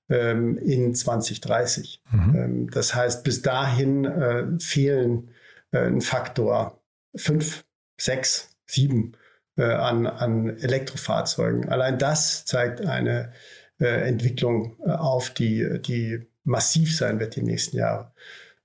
ähm, 0.09 0.57
in 0.57 0.95
2030. 0.95 2.03
Mhm. 2.11 2.35
Ähm, 2.35 2.71
das 2.71 2.95
heißt, 2.95 3.25
bis 3.25 3.43
dahin 3.43 4.07
äh, 4.07 4.45
fehlen 4.59 5.31
äh, 5.71 5.87
ein 5.87 6.01
Faktor 6.01 6.81
5, 7.15 7.65
6, 8.01 8.49
7 8.67 9.13
an, 9.55 10.07
an 10.07 10.57
Elektrofahrzeugen. 10.57 11.69
Allein 11.69 11.99
das 11.99 12.47
zeigt 12.47 12.81
eine 12.81 13.33
äh, 13.79 14.09
Entwicklung 14.09 14.77
äh, 14.87 14.93
auf, 14.93 15.31
die, 15.31 15.81
die 15.83 16.27
massiv 16.45 16.97
sein 16.97 17.21
wird 17.21 17.37
die 17.37 17.43
nächsten 17.43 17.77
Jahre. 17.77 18.13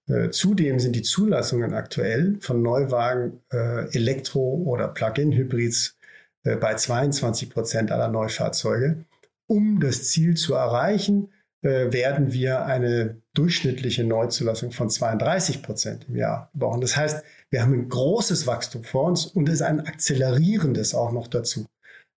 Äh, 0.07 0.29
zudem 0.29 0.79
sind 0.79 0.95
die 0.95 1.01
Zulassungen 1.01 1.73
aktuell 1.73 2.37
von 2.39 2.61
Neuwagen 2.61 3.41
äh, 3.51 3.89
Elektro- 3.95 4.63
oder 4.65 4.87
Plug-in-Hybrids 4.87 5.97
äh, 6.43 6.55
bei 6.55 6.75
22 6.75 7.49
Prozent 7.49 7.91
aller 7.91 8.07
Neufahrzeuge. 8.07 9.05
Um 9.47 9.79
das 9.79 10.09
Ziel 10.09 10.35
zu 10.35 10.53
erreichen, 10.53 11.29
äh, 11.61 11.91
werden 11.91 12.33
wir 12.33 12.65
eine 12.65 13.21
durchschnittliche 13.33 14.03
Neuzulassung 14.03 14.71
von 14.71 14.89
32 14.89 15.61
Prozent 15.63 16.05
im 16.07 16.15
Jahr 16.15 16.49
brauchen. 16.53 16.81
Das 16.81 16.95
heißt, 16.95 17.23
wir 17.49 17.61
haben 17.61 17.73
ein 17.73 17.89
großes 17.89 18.47
Wachstum 18.47 18.83
vor 18.83 19.05
uns 19.05 19.25
und 19.25 19.49
es 19.49 19.55
ist 19.55 19.61
ein 19.63 19.85
akzelerierendes 19.85 20.95
auch 20.95 21.11
noch 21.11 21.27
dazu 21.27 21.65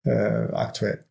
äh, 0.06 0.12
aktuell. 0.12 1.03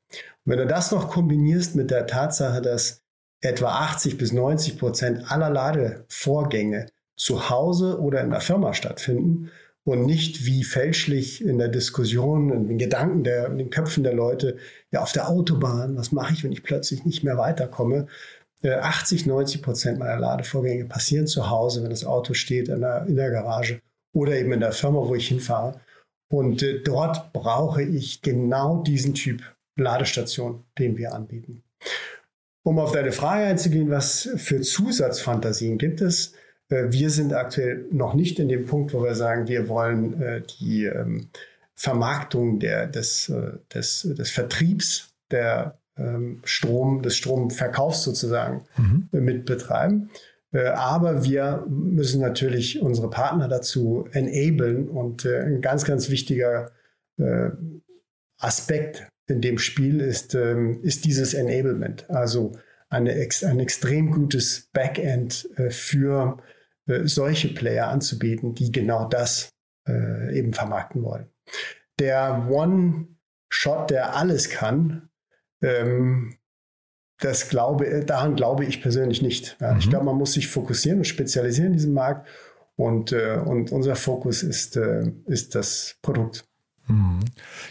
Und 0.44 0.52
wenn 0.52 0.58
du 0.58 0.66
das 0.66 0.90
noch 0.90 1.08
kombinierst 1.08 1.76
mit 1.76 1.90
der 1.90 2.06
Tatsache, 2.06 2.60
dass 2.60 3.02
etwa 3.46 3.68
80 3.68 4.18
bis 4.18 4.32
90 4.32 4.78
Prozent 4.78 5.30
aller 5.30 5.50
Ladevorgänge 5.50 6.86
zu 7.16 7.48
Hause 7.48 8.00
oder 8.00 8.20
in 8.20 8.30
der 8.30 8.40
Firma 8.40 8.74
stattfinden 8.74 9.50
und 9.84 10.04
nicht 10.04 10.44
wie 10.44 10.64
fälschlich 10.64 11.42
in 11.44 11.58
der 11.58 11.68
Diskussion, 11.68 12.50
in 12.50 12.66
den 12.66 12.78
Gedanken 12.78 13.22
der, 13.22 13.46
in 13.46 13.58
den 13.58 13.70
Köpfen 13.70 14.02
der 14.02 14.14
Leute, 14.14 14.56
ja, 14.90 15.00
auf 15.00 15.12
der 15.12 15.28
Autobahn, 15.28 15.96
was 15.96 16.12
mache 16.12 16.34
ich, 16.34 16.44
wenn 16.44 16.52
ich 16.52 16.62
plötzlich 16.62 17.04
nicht 17.04 17.22
mehr 17.22 17.38
weiterkomme? 17.38 18.06
80, 18.64 19.26
äh, 19.26 19.28
90 19.28 19.62
Prozent 19.62 19.98
meiner 19.98 20.18
Ladevorgänge 20.18 20.86
passieren 20.86 21.26
zu 21.26 21.50
Hause, 21.50 21.82
wenn 21.82 21.90
das 21.90 22.04
Auto 22.04 22.34
steht 22.34 22.68
in 22.68 22.80
der, 22.80 23.06
in 23.06 23.16
der 23.16 23.30
Garage 23.30 23.80
oder 24.12 24.36
eben 24.36 24.52
in 24.52 24.60
der 24.60 24.72
Firma, 24.72 25.06
wo 25.06 25.14
ich 25.14 25.28
hinfahre. 25.28 25.80
Und 26.28 26.62
äh, 26.62 26.80
dort 26.82 27.32
brauche 27.32 27.82
ich 27.82 28.22
genau 28.22 28.82
diesen 28.82 29.14
Typ 29.14 29.42
Ladestation, 29.76 30.64
den 30.78 30.96
wir 30.96 31.14
anbieten. 31.14 31.62
Um 32.66 32.80
auf 32.80 32.90
deine 32.90 33.12
Frage 33.12 33.44
einzugehen, 33.44 33.90
was 33.90 34.28
für 34.34 34.60
Zusatzfantasien 34.60 35.78
gibt 35.78 36.00
es? 36.00 36.32
Äh, 36.68 36.86
wir 36.88 37.10
sind 37.10 37.32
aktuell 37.32 37.86
noch 37.92 38.14
nicht 38.14 38.40
in 38.40 38.48
dem 38.48 38.66
Punkt, 38.66 38.92
wo 38.92 39.04
wir 39.04 39.14
sagen, 39.14 39.46
wir 39.46 39.68
wollen 39.68 40.20
äh, 40.20 40.42
die 40.58 40.86
ähm, 40.86 41.28
Vermarktung 41.76 42.58
der, 42.58 42.88
des, 42.88 43.28
äh, 43.28 43.52
des, 43.72 44.02
des 44.18 44.32
Vertriebs 44.32 45.14
der 45.30 45.78
ähm, 45.96 46.40
Strom, 46.42 47.02
des 47.02 47.16
Stromverkaufs 47.16 48.02
sozusagen 48.02 48.64
mhm. 48.76 49.08
mit 49.12 49.46
betreiben. 49.46 50.10
Aber 50.52 51.22
wir 51.24 51.66
müssen 51.68 52.20
natürlich 52.20 52.80
unsere 52.80 53.10
Partner 53.10 53.46
dazu 53.46 54.08
enablen 54.12 54.88
und 54.88 55.26
ein 55.26 55.60
ganz, 55.60 55.84
ganz 55.84 56.08
wichtiger 56.08 56.70
Aspekt 58.38 59.06
in 59.28 59.40
dem 59.40 59.58
Spiel 59.58 60.00
ist, 60.00 60.34
ähm, 60.34 60.80
ist 60.82 61.04
dieses 61.04 61.34
Enablement. 61.34 62.08
Also 62.10 62.52
eine, 62.88 63.10
ein 63.10 63.60
extrem 63.60 64.10
gutes 64.10 64.70
Backend 64.72 65.48
äh, 65.56 65.70
für 65.70 66.38
äh, 66.86 67.06
solche 67.06 67.48
Player 67.48 67.88
anzubieten, 67.88 68.54
die 68.54 68.70
genau 68.70 69.08
das 69.08 69.50
äh, 69.88 70.38
eben 70.38 70.52
vermarkten 70.52 71.02
wollen. 71.02 71.28
Der 71.98 72.46
One-Shot, 72.50 73.90
der 73.90 74.16
alles 74.16 74.50
kann, 74.50 75.08
ähm, 75.62 76.36
das 77.18 77.48
glaube, 77.48 78.04
daran 78.04 78.36
glaube 78.36 78.64
ich 78.66 78.82
persönlich 78.82 79.22
nicht. 79.22 79.56
Ja, 79.60 79.72
mhm. 79.72 79.78
Ich 79.78 79.88
glaube, 79.88 80.04
man 80.04 80.16
muss 80.16 80.34
sich 80.34 80.48
fokussieren 80.48 80.98
und 80.98 81.04
spezialisieren 81.04 81.68
in 81.68 81.78
diesem 81.78 81.94
Markt. 81.94 82.28
Und, 82.76 83.12
äh, 83.12 83.38
und 83.38 83.72
unser 83.72 83.96
Fokus 83.96 84.42
ist, 84.42 84.76
äh, 84.76 85.10
ist 85.26 85.54
das 85.54 85.96
Produkt. 86.02 86.44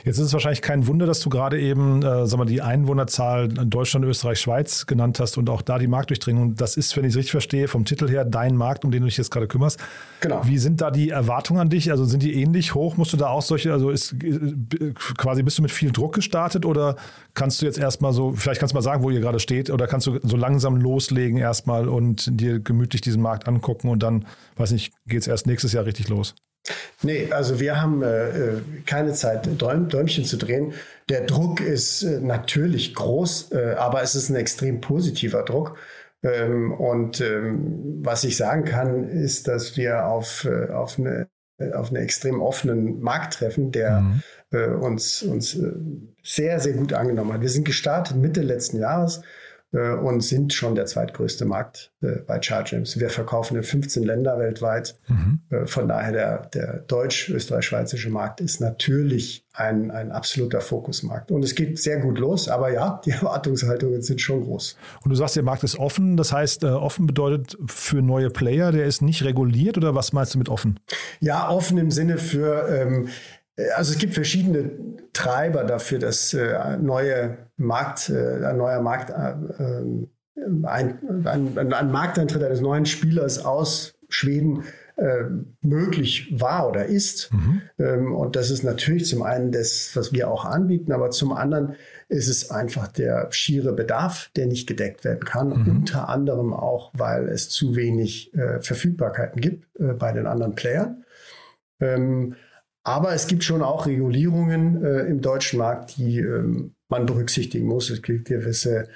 Jetzt 0.04 0.18
ist 0.18 0.26
es 0.26 0.34
wahrscheinlich 0.34 0.62
kein 0.62 0.88
Wunder, 0.88 1.06
dass 1.06 1.22
du 1.22 1.30
gerade 1.30 1.60
eben 1.60 2.04
äh, 2.04 2.28
sag 2.28 2.38
mal, 2.38 2.46
die 2.46 2.62
Einwohnerzahl 2.62 3.46
in 3.46 3.70
Deutschland, 3.70 4.06
Österreich, 4.06 4.40
Schweiz 4.40 4.86
genannt 4.88 5.20
hast 5.22 5.38
und 5.38 5.50
auch 5.50 5.62
da 5.62 5.80
die 5.80 5.88
Marktdurchdringung. 5.88 6.56
Das 6.56 6.76
ist, 6.76 6.98
wenn 6.98 7.06
ich 7.06 7.12
es 7.12 7.18
richtig 7.18 7.32
verstehe, 7.32 7.70
vom 7.70 7.86
Titel 7.86 8.10
her 8.10 8.26
dein 8.26 8.58
Markt, 8.58 8.84
um 8.84 8.92
den 8.92 9.02
du 9.02 9.08
dich 9.08 9.18
jetzt 9.18 9.32
gerade 9.32 9.48
kümmerst. 9.48 9.80
Genau. 10.20 10.42
Wie 10.46 10.58
sind 10.58 10.82
da 10.82 10.92
die 10.92 11.10
Erwartungen 11.10 11.62
an 11.62 11.70
dich? 11.70 11.92
Also 11.92 12.04
sind 12.04 12.24
die 12.24 12.42
ähnlich 12.42 12.76
hoch? 12.76 12.98
Musst 12.98 13.14
du 13.14 13.18
da 13.18 13.30
auch 13.30 13.42
solche, 13.42 13.72
also 13.72 13.90
ist 13.90 14.14
äh, 14.22 14.94
quasi 15.18 15.44
bist 15.44 15.58
du 15.58 15.62
mit 15.62 15.72
viel 15.72 15.92
Druck 15.92 16.14
gestartet 16.14 16.66
oder 16.66 16.98
kannst 17.34 17.62
du 17.62 17.66
jetzt 17.66 17.78
erstmal 17.78 18.12
so, 18.12 18.34
vielleicht 18.34 18.60
kannst 18.60 18.74
du 18.74 18.78
mal 18.78 18.82
sagen, 18.82 19.02
wo 19.02 19.12
ihr 19.12 19.22
gerade 19.22 19.40
steht, 19.40 19.70
oder 19.70 19.88
kannst 19.88 20.08
du 20.08 20.20
so 20.24 20.36
langsam 20.36 20.76
loslegen 20.76 21.38
erstmal 21.38 21.88
und 21.88 22.30
dir 22.40 22.60
gemütlich 22.60 23.02
diesen 23.02 23.22
Markt 23.22 23.48
angucken 23.48 23.90
und 23.90 24.04
dann, 24.04 24.26
weiß 24.58 24.72
nicht, 24.72 24.94
geht 25.08 25.22
es 25.22 25.28
erst 25.28 25.48
nächstes 25.48 25.72
Jahr 25.72 25.86
richtig 25.86 26.10
los? 26.10 26.36
Nee, 27.04 27.32
also 27.32 27.60
wir 27.60 27.82
haben 27.82 28.02
äh, 28.02 28.30
äh, 28.30 28.62
keine 28.86 29.14
Zeit, 29.14 29.48
Däum, 29.62 29.90
Däumchen 29.90 30.26
zu 30.26 30.38
drehen. 30.38 30.74
Der 31.10 31.22
Druck 31.22 31.62
ist 31.62 32.04
äh, 32.04 32.20
natürlich 32.20 32.96
groß, 32.96 33.52
äh, 33.52 33.76
aber 33.78 34.02
es 34.02 34.16
ist 34.16 34.30
ein 34.30 34.36
extrem 34.36 34.82
positiver 34.82 35.44
Druck. 35.44 35.78
Ähm, 36.24 36.72
und 36.74 37.22
ähm, 37.22 38.00
was 38.02 38.24
ich 38.24 38.38
sagen 38.38 38.66
kann, 38.66 39.08
ist, 39.08 39.48
dass 39.48 39.78
wir 39.78 40.08
auf, 40.08 40.46
äh, 40.46 40.72
auf, 40.72 40.98
eine, 40.98 41.28
äh, 41.60 41.74
auf 41.74 41.90
einen 41.90 42.02
extrem 42.02 42.42
offenen 42.42 43.00
Markt 43.00 43.36
treffen, 43.36 43.72
der 43.72 44.02
mhm. 44.02 44.82
uns, 44.82 45.22
uns 45.22 45.60
sehr, 46.24 46.60
sehr 46.60 46.74
gut 46.74 46.94
angenommen 46.94 47.34
hat. 47.34 47.42
Wir 47.42 47.50
sind 47.50 47.66
gestartet 47.66 48.18
Mitte 48.18 48.42
letzten 48.42 48.80
Jahres 48.80 49.22
und 49.80 50.22
sind 50.22 50.54
schon 50.54 50.76
der 50.76 50.86
zweitgrößte 50.86 51.46
Markt 51.46 51.92
äh, 52.02 52.20
bei 52.26 52.42
Chargems. 52.42 53.00
Wir 53.00 53.10
verkaufen 53.10 53.58
in 53.58 53.64
15 53.64 54.04
Länder 54.04 54.40
weltweit. 54.40 54.98
Mhm. 55.08 55.42
Äh, 55.50 55.66
von 55.66 55.88
daher 55.88 56.12
der, 56.12 56.46
der 56.48 56.78
deutsch-österreich-schweizerische 56.88 58.10
Markt 58.10 58.40
ist 58.40 58.62
natürlich 58.62 59.46
ein, 59.54 59.92
ein 59.92 60.12
absoluter 60.12 60.62
Fokusmarkt. 60.62 61.32
Und 61.32 61.44
es 61.44 61.56
geht 61.56 61.80
sehr 61.80 62.00
gut 62.00 62.20
los, 62.20 62.48
aber 62.48 62.72
ja, 62.72 63.02
die 63.06 63.12
Erwartungshaltungen 63.12 64.02
sind 64.02 64.22
schon 64.22 64.44
groß. 64.44 64.78
Und 65.04 65.10
du 65.10 65.16
sagst, 65.16 65.36
der 65.36 65.44
Markt 65.44 65.64
ist 65.64 65.78
offen. 65.78 66.16
Das 66.18 66.32
heißt, 66.32 66.64
offen 66.64 67.08
bedeutet 67.08 67.58
für 67.68 68.02
neue 68.02 68.30
Player, 68.30 68.72
der 68.72 68.86
ist 68.86 69.02
nicht 69.02 69.24
reguliert 69.24 69.78
oder 69.78 69.96
was 69.96 70.14
meinst 70.14 70.36
du 70.36 70.38
mit 70.38 70.50
offen? 70.50 70.80
Ja, 71.20 71.50
offen 71.50 71.78
im 71.78 71.92
Sinne 71.92 72.18
für 72.18 72.68
ähm, 72.70 73.10
also 73.76 73.94
es 73.94 73.98
gibt 73.98 74.14
verschiedene 74.14 74.72
Treiber 75.14 75.64
dafür, 75.64 76.00
dass 76.00 76.34
äh, 76.34 76.78
neue 76.78 77.38
Markt, 77.58 78.10
äh, 78.10 78.46
ein 78.46 78.58
neuer 78.58 78.82
Markt, 78.82 79.10
äh, 79.10 79.64
ähm, 79.64 80.10
ein, 80.64 81.26
ein, 81.26 81.74
ein, 81.74 81.92
Markteintritt 81.92 82.44
eines 82.44 82.62
neuen 82.62 82.86
Spielers 82.86 83.44
aus 83.44 83.98
Schweden 84.10 84.64
äh, 84.98 85.24
möglich 85.62 86.34
war 86.38 86.70
oder 86.70 86.86
ist. 86.86 87.34
Mhm. 87.34 87.62
Ähm, 87.80 88.14
und 88.14 88.36
das 88.36 88.52
ist 88.52 88.64
natürlich 88.64 89.08
zum 89.08 89.24
einen 89.24 89.52
das, 89.52 89.92
was 89.96 90.12
wir 90.14 90.30
auch 90.30 90.46
anbieten, 90.46 90.92
aber 90.92 91.10
zum 91.12 91.32
anderen 91.32 91.76
ist 92.08 92.28
es 92.28 92.52
einfach 92.52 92.88
der 92.88 93.32
schiere 93.32 93.74
Bedarf, 93.74 94.30
der 94.36 94.48
nicht 94.48 94.68
gedeckt 94.68 95.04
werden 95.04 95.24
kann. 95.24 95.50
Mhm. 95.50 95.78
Unter 95.78 96.10
anderem 96.10 96.54
auch, 96.54 96.92
weil 96.94 97.28
es 97.30 97.50
zu 97.50 97.76
wenig 97.76 98.34
äh, 98.36 98.60
Verfügbarkeiten 98.62 99.42
gibt 99.42 99.66
äh, 99.80 99.94
bei 99.94 100.12
den 100.12 100.28
anderen 100.28 100.56
Playern. 100.56 101.04
Ähm, 101.80 102.36
aber 102.86 103.14
es 103.14 103.26
gibt 103.28 103.44
schon 103.44 103.64
auch 103.64 103.88
Regulierungen 103.88 104.84
äh, 104.84 105.02
im 105.08 105.20
deutschen 105.20 105.58
Markt, 105.58 105.98
die 105.98 106.20
ähm, 106.20 106.76
man 106.88 107.08
berücksichtigen 107.08 107.66
muss. 107.66 107.90
Es 107.90 108.02
gibt 108.04 108.26
gewisse 108.26 108.88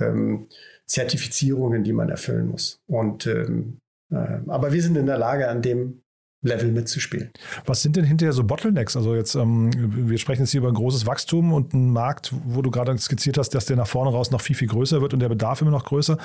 ähm, 0.00 0.46
Zertifizierungen, 0.86 1.82
die 1.82 1.92
man 1.92 2.08
erfüllen 2.10 2.46
muss. 2.48 2.80
Und 2.86 3.26
ähm, 3.26 3.80
äh, 4.12 4.38
aber 4.46 4.72
wir 4.72 4.80
sind 4.80 4.96
in 4.96 5.06
der 5.06 5.18
Lage, 5.18 5.48
an 5.48 5.62
dem 5.62 6.03
Level 6.44 6.70
mitzuspielen. 6.70 7.30
Was 7.64 7.82
sind 7.82 7.96
denn 7.96 8.04
hinterher 8.04 8.32
so 8.32 8.44
Bottlenecks? 8.44 8.96
Also 8.96 9.14
jetzt, 9.14 9.34
ähm, 9.34 9.70
wir 10.08 10.18
sprechen 10.18 10.42
jetzt 10.42 10.50
hier 10.50 10.60
über 10.60 10.68
ein 10.68 10.74
großes 10.74 11.06
Wachstum 11.06 11.52
und 11.52 11.74
einen 11.74 11.90
Markt, 11.90 12.32
wo 12.44 12.62
du 12.62 12.70
gerade 12.70 12.96
skizziert 12.98 13.38
hast, 13.38 13.50
dass 13.50 13.64
der 13.66 13.76
nach 13.76 13.86
vorne 13.86 14.10
raus 14.10 14.30
noch 14.30 14.40
viel, 14.40 14.54
viel 14.54 14.68
größer 14.68 15.00
wird 15.00 15.14
und 15.14 15.20
der 15.20 15.30
Bedarf 15.30 15.62
immer 15.62 15.70
noch 15.70 15.84
größer. 15.84 16.18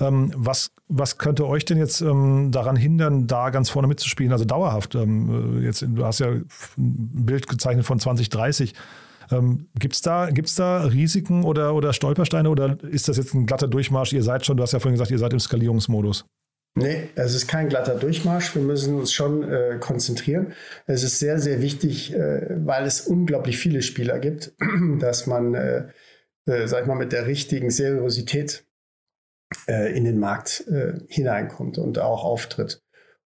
Ähm, 0.00 0.32
was, 0.36 0.70
was 0.88 1.18
könnte 1.18 1.46
euch 1.46 1.64
denn 1.64 1.78
jetzt 1.78 2.00
ähm, 2.00 2.50
daran 2.52 2.76
hindern, 2.76 3.26
da 3.26 3.50
ganz 3.50 3.68
vorne 3.68 3.88
mitzuspielen, 3.88 4.32
also 4.32 4.44
dauerhaft? 4.44 4.94
Ähm, 4.94 5.60
äh, 5.60 5.64
jetzt, 5.64 5.84
du 5.86 6.04
hast 6.04 6.20
ja 6.20 6.28
ein 6.28 6.46
Bild 6.76 7.48
gezeichnet 7.48 7.84
von 7.84 7.98
2030. 7.98 8.74
Ähm, 9.30 9.66
Gibt 9.78 9.94
es 9.94 10.02
da, 10.02 10.30
gibt's 10.30 10.54
da 10.54 10.84
Risiken 10.84 11.44
oder, 11.44 11.74
oder 11.74 11.92
Stolpersteine 11.92 12.48
oder 12.48 12.76
ist 12.84 13.08
das 13.08 13.16
jetzt 13.16 13.34
ein 13.34 13.46
glatter 13.46 13.68
Durchmarsch? 13.68 14.12
Ihr 14.12 14.22
seid 14.22 14.46
schon, 14.46 14.56
du 14.56 14.62
hast 14.62 14.72
ja 14.72 14.78
vorhin 14.78 14.94
gesagt, 14.94 15.10
ihr 15.10 15.18
seid 15.18 15.32
im 15.32 15.40
Skalierungsmodus. 15.40 16.26
Nee, 16.76 17.10
es 17.14 17.34
ist 17.34 17.46
kein 17.46 17.68
glatter 17.68 17.94
Durchmarsch. 17.94 18.54
Wir 18.56 18.62
müssen 18.62 18.96
uns 18.96 19.12
schon 19.12 19.48
äh, 19.48 19.78
konzentrieren. 19.78 20.54
Es 20.86 21.04
ist 21.04 21.20
sehr, 21.20 21.38
sehr 21.38 21.62
wichtig, 21.62 22.12
äh, 22.12 22.48
weil 22.66 22.84
es 22.84 23.02
unglaublich 23.02 23.58
viele 23.58 23.80
Spieler 23.80 24.18
gibt, 24.18 24.52
dass 24.98 25.28
man, 25.28 25.54
äh, 25.54 25.88
äh, 26.46 26.66
sag 26.66 26.82
ich 26.82 26.86
mal, 26.88 26.96
mit 26.96 27.12
der 27.12 27.28
richtigen 27.28 27.70
Seriosität 27.70 28.66
äh, 29.68 29.96
in 29.96 30.04
den 30.04 30.18
Markt 30.18 30.66
äh, 30.66 30.94
hineinkommt 31.06 31.78
und 31.78 32.00
auch 32.00 32.24
auftritt. 32.24 32.82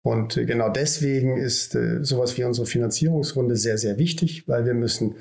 Und 0.05 0.35
genau 0.35 0.67
deswegen 0.67 1.37
ist 1.37 1.77
sowas 2.01 2.37
wie 2.37 2.43
unsere 2.43 2.67
Finanzierungsrunde 2.67 3.55
sehr, 3.55 3.77
sehr 3.77 3.97
wichtig, 3.97 4.49
weil 4.49 4.65
wir 4.65 4.73
müssen 4.73 5.15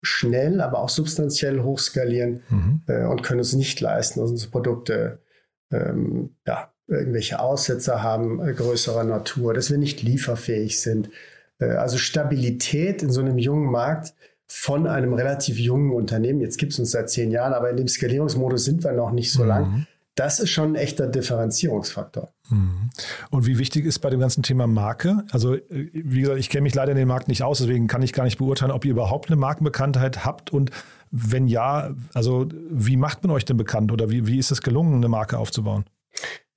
schnell, 0.00 0.60
aber 0.60 0.78
auch 0.78 0.90
substanziell 0.90 1.60
hochskalieren 1.60 2.44
mhm. 2.48 2.82
und 3.10 3.24
können 3.24 3.40
uns 3.40 3.54
nicht 3.54 3.80
leisten, 3.80 4.20
unsere 4.20 4.48
Produkte 4.52 5.22
ähm, 5.72 6.36
ja, 6.46 6.72
irgendwelche 6.88 7.38
Aussetzer 7.38 8.02
haben 8.02 8.40
äh, 8.40 8.52
größerer 8.52 9.04
Natur, 9.04 9.54
dass 9.54 9.70
wir 9.70 9.78
nicht 9.78 10.02
lieferfähig 10.02 10.80
sind. 10.80 11.10
Äh, 11.58 11.66
also 11.72 11.98
Stabilität 11.98 13.02
in 13.02 13.10
so 13.10 13.20
einem 13.20 13.38
jungen 13.38 13.70
Markt 13.70 14.14
von 14.46 14.86
einem 14.86 15.12
relativ 15.12 15.58
jungen 15.58 15.92
Unternehmen, 15.92 16.40
jetzt 16.40 16.56
gibt 16.56 16.72
es 16.72 16.78
uns 16.78 16.90
seit 16.90 17.10
zehn 17.10 17.30
Jahren, 17.30 17.52
aber 17.52 17.70
in 17.70 17.76
dem 17.76 17.88
Skalierungsmodus 17.88 18.64
sind 18.64 18.82
wir 18.82 18.92
noch 18.92 19.12
nicht 19.12 19.30
so 19.30 19.42
mhm. 19.42 19.48
lang. 19.48 19.86
Das 20.14 20.40
ist 20.40 20.50
schon 20.50 20.72
ein 20.72 20.74
echter 20.74 21.06
Differenzierungsfaktor. 21.06 22.32
Mhm. 22.48 22.90
Und 23.30 23.46
wie 23.46 23.58
wichtig 23.58 23.84
ist 23.84 24.00
bei 24.00 24.10
dem 24.10 24.18
ganzen 24.18 24.42
Thema 24.42 24.66
Marke? 24.66 25.24
Also, 25.30 25.54
äh, 25.54 25.90
wie 25.92 26.22
gesagt, 26.22 26.40
ich 26.40 26.48
kenne 26.48 26.62
mich 26.62 26.74
leider 26.74 26.92
in 26.92 26.98
den 26.98 27.06
Markt 27.06 27.28
nicht 27.28 27.42
aus, 27.42 27.58
deswegen 27.58 27.86
kann 27.86 28.02
ich 28.02 28.14
gar 28.14 28.24
nicht 28.24 28.38
beurteilen, 28.38 28.72
ob 28.72 28.86
ihr 28.86 28.90
überhaupt 28.90 29.28
eine 29.28 29.36
Markenbekanntheit 29.36 30.24
habt 30.24 30.50
und 30.50 30.70
wenn 31.10 31.46
ja, 31.46 31.94
also 32.14 32.48
wie 32.70 32.96
macht 32.96 33.22
man 33.22 33.30
euch 33.30 33.44
denn 33.44 33.56
bekannt 33.56 33.92
oder 33.92 34.10
wie, 34.10 34.26
wie 34.26 34.38
ist 34.38 34.50
es 34.50 34.60
gelungen, 34.62 34.96
eine 34.96 35.08
Marke 35.08 35.38
aufzubauen? 35.38 35.84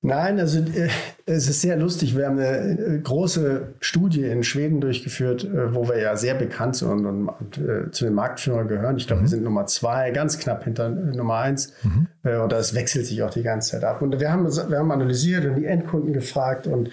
Nein, 0.03 0.39
also 0.39 0.59
äh, 0.59 0.89
es 1.27 1.47
ist 1.47 1.61
sehr 1.61 1.77
lustig. 1.77 2.17
Wir 2.17 2.25
haben 2.25 2.39
eine 2.39 2.71
äh, 2.71 2.99
große 2.99 3.75
Studie 3.81 4.23
in 4.23 4.41
Schweden 4.41 4.81
durchgeführt, 4.81 5.43
äh, 5.43 5.75
wo 5.75 5.87
wir 5.87 5.99
ja 5.99 6.15
sehr 6.15 6.33
bekannt 6.33 6.75
sind 6.75 7.05
und, 7.05 7.29
und, 7.29 7.57
äh, 7.59 7.91
zu 7.91 8.05
den 8.05 8.15
Marktführern 8.15 8.67
gehören. 8.67 8.97
Ich 8.97 9.05
glaube, 9.05 9.19
mhm. 9.19 9.25
wir 9.25 9.29
sind 9.29 9.43
Nummer 9.43 9.67
zwei, 9.67 10.09
ganz 10.09 10.39
knapp 10.39 10.63
hinter 10.63 10.89
Nummer 10.89 11.35
eins. 11.35 11.73
Mhm. 11.83 12.07
Und 12.23 12.51
das 12.51 12.73
wechselt 12.73 13.05
sich 13.05 13.21
auch 13.21 13.29
die 13.29 13.43
ganze 13.43 13.71
Zeit 13.71 13.83
ab. 13.83 14.01
Und 14.01 14.19
wir 14.19 14.31
haben, 14.31 14.45
wir 14.45 14.77
haben 14.77 14.91
analysiert 14.91 15.45
und 15.45 15.55
die 15.55 15.65
Endkunden 15.65 16.13
gefragt 16.13 16.67
und 16.67 16.91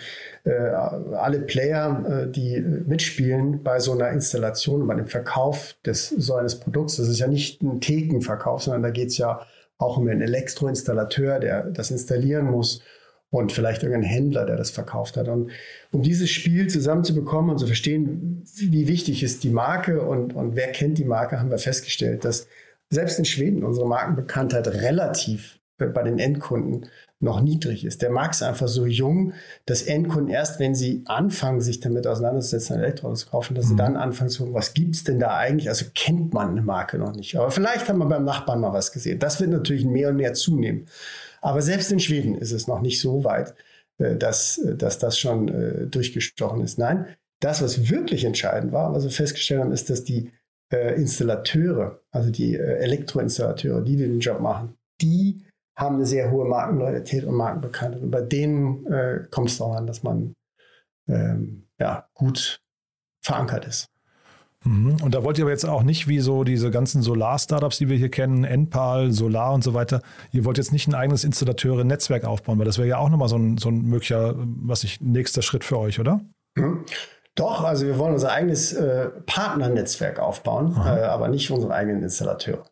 alle 1.18 1.40
Player, 1.40 2.30
die 2.34 2.58
mitspielen 2.58 3.62
bei 3.62 3.78
so 3.78 3.92
einer 3.92 4.08
Installation, 4.08 4.86
bei 4.86 4.94
dem 4.94 5.06
Verkauf 5.06 5.76
des 5.84 6.08
so 6.08 6.36
eines 6.36 6.58
Produkts. 6.58 6.96
Das 6.96 7.08
ist 7.08 7.18
ja 7.18 7.26
nicht 7.26 7.60
ein 7.60 7.82
Thekenverkauf, 7.82 8.62
sondern 8.62 8.84
da 8.84 8.90
geht 8.90 9.08
es 9.08 9.18
ja 9.18 9.40
auch 9.78 9.96
um 9.96 10.08
einen 10.08 10.20
Elektroinstallateur, 10.20 11.38
der 11.38 11.62
das 11.64 11.90
installieren 11.90 12.50
muss 12.50 12.82
und 13.30 13.52
vielleicht 13.52 13.82
irgendein 13.82 14.10
Händler, 14.10 14.46
der 14.46 14.56
das 14.56 14.70
verkauft 14.70 15.16
hat. 15.16 15.28
Und 15.28 15.50
um 15.92 16.02
dieses 16.02 16.30
Spiel 16.30 16.68
zusammenzubekommen 16.68 17.50
und 17.50 17.58
zu 17.58 17.66
verstehen, 17.66 18.42
wie 18.56 18.88
wichtig 18.88 19.22
ist 19.22 19.44
die 19.44 19.50
Marke 19.50 20.02
und, 20.02 20.34
und 20.34 20.56
wer 20.56 20.72
kennt 20.72 20.98
die 20.98 21.04
Marke, 21.04 21.38
haben 21.38 21.50
wir 21.50 21.58
festgestellt, 21.58 22.24
dass 22.24 22.48
selbst 22.90 23.18
in 23.18 23.24
Schweden 23.24 23.64
unsere 23.64 23.86
Markenbekanntheit 23.86 24.66
relativ 24.68 25.57
bei 25.78 26.02
den 26.02 26.18
Endkunden 26.18 26.86
noch 27.20 27.40
niedrig 27.40 27.84
ist. 27.84 28.02
Der 28.02 28.10
Markt 28.10 28.36
ist 28.36 28.42
einfach 28.42 28.68
so 28.68 28.86
jung, 28.86 29.32
dass 29.66 29.82
Endkunden 29.82 30.28
erst, 30.28 30.60
wenn 30.60 30.74
sie 30.74 31.02
anfangen, 31.06 31.60
sich 31.60 31.80
damit 31.80 32.06
auseinanderzusetzen, 32.06 32.76
ein 32.76 32.82
Elektroauto 32.82 33.14
zu 33.16 33.28
kaufen, 33.28 33.54
dass 33.54 33.66
mhm. 33.66 33.68
sie 33.70 33.76
dann 33.76 33.96
anfangen 33.96 34.30
zu 34.30 34.40
gucken, 34.40 34.54
was 34.54 34.74
gibt 34.74 34.94
es 34.94 35.04
denn 35.04 35.18
da 35.18 35.36
eigentlich? 35.36 35.68
Also 35.68 35.86
kennt 35.94 36.32
man 36.32 36.50
eine 36.50 36.62
Marke 36.62 36.98
noch 36.98 37.14
nicht. 37.14 37.36
Aber 37.36 37.50
vielleicht 37.50 37.88
haben 37.88 37.98
wir 37.98 38.06
beim 38.06 38.24
Nachbarn 38.24 38.60
mal 38.60 38.72
was 38.72 38.92
gesehen. 38.92 39.18
Das 39.18 39.40
wird 39.40 39.50
natürlich 39.50 39.84
mehr 39.84 40.10
und 40.10 40.16
mehr 40.16 40.34
zunehmen. 40.34 40.86
Aber 41.40 41.62
selbst 41.62 41.90
in 41.90 42.00
Schweden 42.00 42.36
ist 42.36 42.52
es 42.52 42.68
noch 42.68 42.80
nicht 42.80 43.00
so 43.00 43.24
weit, 43.24 43.54
äh, 43.98 44.16
dass, 44.16 44.58
äh, 44.58 44.76
dass 44.76 44.98
das 44.98 45.18
schon 45.18 45.48
äh, 45.48 45.86
durchgestochen 45.86 46.62
ist. 46.62 46.78
Nein, 46.78 47.06
das, 47.40 47.62
was 47.62 47.90
wirklich 47.90 48.24
entscheidend 48.24 48.72
war, 48.72 48.92
was 48.92 49.04
wir 49.04 49.10
festgestellt 49.10 49.60
haben, 49.60 49.72
ist, 49.72 49.90
dass 49.90 50.04
die 50.04 50.32
Installateure, 50.70 52.02
also 52.10 52.30
die 52.30 52.54
Elektroinstallateure, 52.54 53.80
die 53.80 53.96
den 53.96 54.20
Job 54.20 54.40
machen, 54.40 54.74
die 55.00 55.42
haben 55.78 55.94
eine 55.94 56.06
sehr 56.06 56.30
hohe 56.30 56.44
Markenloyalität 56.44 57.24
und 57.24 57.34
Markenbekanntheit. 57.34 58.02
Und 58.02 58.10
bei 58.10 58.20
denen 58.20 58.84
äh, 58.86 59.24
kommt 59.30 59.48
es 59.48 59.58
darauf 59.58 59.76
an, 59.76 59.86
dass 59.86 60.02
man 60.02 60.34
ähm, 61.08 61.68
ja, 61.78 62.08
gut 62.14 62.60
verankert 63.22 63.64
ist. 63.64 63.88
Mhm. 64.64 64.96
Und 65.02 65.14
da 65.14 65.22
wollt 65.22 65.38
ihr 65.38 65.44
aber 65.44 65.52
jetzt 65.52 65.64
auch 65.64 65.84
nicht 65.84 66.08
wie 66.08 66.18
so 66.18 66.42
diese 66.42 66.72
ganzen 66.72 67.00
Solar-Startups, 67.02 67.78
die 67.78 67.88
wir 67.88 67.96
hier 67.96 68.10
kennen, 68.10 68.42
Enpal, 68.42 69.12
Solar 69.12 69.54
und 69.54 69.62
so 69.62 69.72
weiter, 69.72 70.02
ihr 70.32 70.44
wollt 70.44 70.58
jetzt 70.58 70.72
nicht 70.72 70.88
ein 70.88 70.94
eigenes 70.94 71.22
Installateure-Netzwerk 71.22 72.24
aufbauen, 72.24 72.58
weil 72.58 72.66
das 72.66 72.78
wäre 72.78 72.88
ja 72.88 72.98
auch 72.98 73.08
nochmal 73.08 73.28
so 73.28 73.36
ein, 73.36 73.56
so 73.56 73.68
ein 73.68 73.82
möglicher, 73.82 74.34
was 74.36 74.82
ich, 74.82 75.00
nächster 75.00 75.42
Schritt 75.42 75.62
für 75.62 75.78
euch, 75.78 76.00
oder? 76.00 76.20
Mhm. 76.56 76.84
Doch, 77.36 77.62
also 77.62 77.86
wir 77.86 77.98
wollen 77.98 78.14
unser 78.14 78.32
eigenes 78.32 78.72
äh, 78.72 79.10
Partnernetzwerk 79.26 80.18
aufbauen, 80.18 80.74
äh, 80.76 81.02
aber 81.02 81.28
nicht 81.28 81.52
unsere 81.52 81.72
eigenen 81.72 82.02
Installateure. 82.02 82.64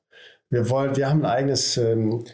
Wir 0.51 0.69
wollen, 0.71 0.97
wir 0.97 1.09
haben 1.09 1.25
ein 1.25 1.31
eigenes 1.31 1.77
ähm, 1.77 2.25
äh, 2.25 2.31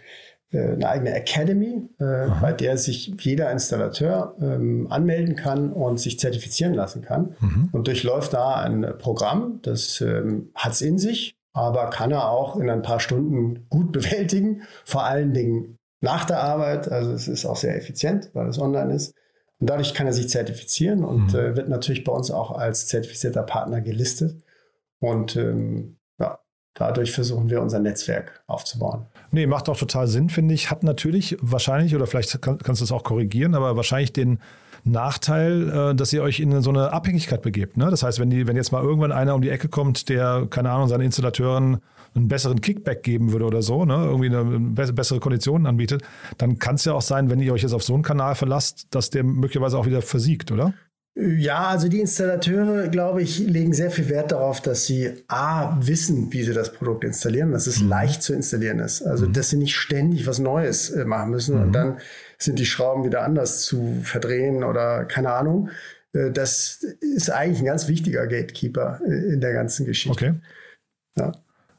eine 0.59 0.89
eigene 0.89 1.15
Academy, 1.15 1.89
äh, 1.99 2.29
bei 2.41 2.53
der 2.53 2.77
sich 2.77 3.15
jeder 3.21 3.51
Installateur 3.51 4.37
ähm, 4.41 4.87
anmelden 4.91 5.37
kann 5.37 5.73
und 5.73 5.99
sich 5.99 6.19
zertifizieren 6.19 6.75
lassen 6.75 7.03
kann 7.03 7.37
mhm. 7.41 7.69
und 7.73 7.87
durchläuft 7.87 8.33
da 8.33 8.55
ein 8.57 8.95
Programm, 8.99 9.61
das 9.63 10.01
ähm, 10.01 10.51
hat 10.55 10.73
es 10.73 10.83
in 10.83 10.99
sich, 10.99 11.37
aber 11.53 11.91
kann 11.91 12.11
er 12.11 12.31
auch 12.31 12.57
in 12.57 12.71
ein 12.71 12.83
paar 12.83 13.01
Stunden 13.01 13.67
gut 13.69 13.93
bewältigen, 13.93 14.63
vor 14.85 15.05
allen 15.05 15.33
Dingen 15.33 15.79
nach 16.01 16.25
der 16.25 16.43
Arbeit. 16.43 16.91
Also 16.91 17.13
es 17.13 17.29
ist 17.29 17.47
auch 17.47 17.57
sehr 17.57 17.77
effizient, 17.77 18.31
weil 18.35 18.49
es 18.49 18.59
online 18.59 18.95
ist. 18.95 19.15
Und 19.61 19.71
dadurch 19.71 19.95
kann 19.95 20.07
er 20.07 20.13
sich 20.13 20.29
zertifizieren 20.29 21.05
und 21.05 21.33
mhm. 21.33 21.39
äh, 21.39 21.57
wird 21.57 21.69
natürlich 21.69 22.05
bei 22.05 22.13
uns 22.13 22.31
auch 22.31 22.51
als 22.51 22.89
zertifizierter 22.89 23.45
Partner 23.45 23.81
gelistet. 23.81 24.43
Und 24.99 25.37
ähm, 25.37 25.99
ja, 26.19 26.41
dadurch 26.75 27.13
versuchen 27.13 27.49
wir 27.49 27.63
unser 27.63 27.79
Netzwerk 27.79 28.43
aufzubauen. 28.47 29.07
Nee, 29.35 29.47
macht 29.47 29.71
auch 29.71 29.79
total 29.79 30.07
Sinn, 30.07 30.29
finde 30.29 30.53
ich. 30.53 30.71
Hat 30.71 30.85
natürlich 30.85 31.39
wahrscheinlich, 31.41 31.97
oder 31.97 32.07
vielleicht 32.07 32.41
kann, 32.43 32.59
kannst 32.59 32.83
du 32.83 32.85
das 32.85 32.93
auch 32.93 33.03
korrigieren, 33.03 33.55
aber 33.55 33.77
wahrscheinlich 33.77 34.13
den 34.13 34.39
Nachteil, 34.85 35.71
äh, 35.71 35.95
dass 35.95 36.13
ihr 36.13 36.23
euch 36.23 36.39
in 36.39 36.61
so 36.61 36.71
eine 36.71 36.93
Abhängigkeit 36.93 37.41
begebt. 37.41 37.79
Ne? 37.79 37.89
Das 37.91 38.03
heißt, 38.03 38.19
wenn, 38.19 38.29
die, 38.29 38.47
wenn 38.47 38.57
jetzt 38.57 38.73
mal 38.73 38.83
irgendwann 38.83 39.11
einer 39.11 39.35
um 39.35 39.41
die 39.41 39.49
Ecke 39.49 39.69
kommt, 39.69 40.11
der, 40.11 40.47
keine 40.51 40.71
Ahnung, 40.71 40.89
seinen 40.89 41.01
Installateuren 41.01 41.79
einen 42.15 42.29
besseren 42.29 42.61
Kickback 42.61 43.03
geben 43.03 43.33
würde 43.33 43.47
oder 43.47 43.63
so, 43.63 43.87
ne? 43.87 43.95
irgendwie 43.95 44.27
eine 44.27 44.93
bessere 44.93 45.19
Konditionen 45.19 45.67
anbietet, 45.67 46.03
dann 46.37 46.59
kann 46.59 46.75
es 46.75 46.85
ja 46.85 46.93
auch 46.93 47.01
sein, 47.01 47.31
wenn 47.31 47.41
ihr 47.41 47.55
euch 47.55 47.63
jetzt 47.63 47.73
auf 47.73 47.83
so 47.83 47.95
einen 47.95 48.03
Kanal 48.03 48.35
verlasst, 48.35 48.89
dass 48.91 49.09
der 49.09 49.25
möglicherweise 49.25 49.79
auch 49.79 49.87
wieder 49.87 50.03
versiegt, 50.03 50.53
oder? 50.53 50.75
Ja, 51.15 51.69
also 51.69 51.89
die 51.89 52.01
Installateure, 52.01 52.89
glaube 52.89 53.21
ich, 53.21 53.39
legen 53.39 53.75
sehr 53.75 53.91
viel 53.91 54.09
Wert 54.09 54.33
darauf, 54.33 54.63
dass 54.63 54.87
sie 54.87 55.13
A, 55.29 55.77
wissen, 55.81 56.33
wie 56.33 56.43
sie 56.43 56.55
das 56.55 56.73
Produkt 56.73 57.05
installieren, 57.05 57.53
dass 57.53 57.67
es 57.67 57.81
mhm. 57.81 57.89
leicht 57.91 58.23
zu 58.23 58.33
installieren 58.33 58.79
ist. 58.79 59.03
Also, 59.03 59.29
mhm. 59.29 59.35
dass 59.35 59.51
sie 59.51 59.59
nicht 59.59 59.77
ständig 59.77 60.27
was 60.27 60.39
Neues 60.39 60.89
äh, 60.89 61.05
machen 61.05 61.31
müssen 61.31 61.57
mhm. 61.57 61.63
und 61.63 61.73
dann 61.73 61.99
sind 62.39 62.59
die 62.59 62.65
Schrauben 62.65 63.05
wieder 63.05 63.23
anders 63.25 63.63
zu 63.63 64.01
verdrehen 64.03 64.65
oder 64.65 65.05
keine 65.05 65.33
Ahnung. 65.33 65.69
Äh, 66.15 66.31
das 66.31 66.83
ist 67.01 67.31
eigentlich 67.31 67.59
ein 67.59 67.67
ganz 67.67 67.89
wichtiger 67.89 68.27
Gatekeeper 68.27 69.01
äh, 69.07 69.35
in 69.35 69.41
der 69.43 69.53
ganzen 69.53 69.85
Geschichte. 69.85 70.13
Okay. 70.13 70.35
Ja. 71.19 71.33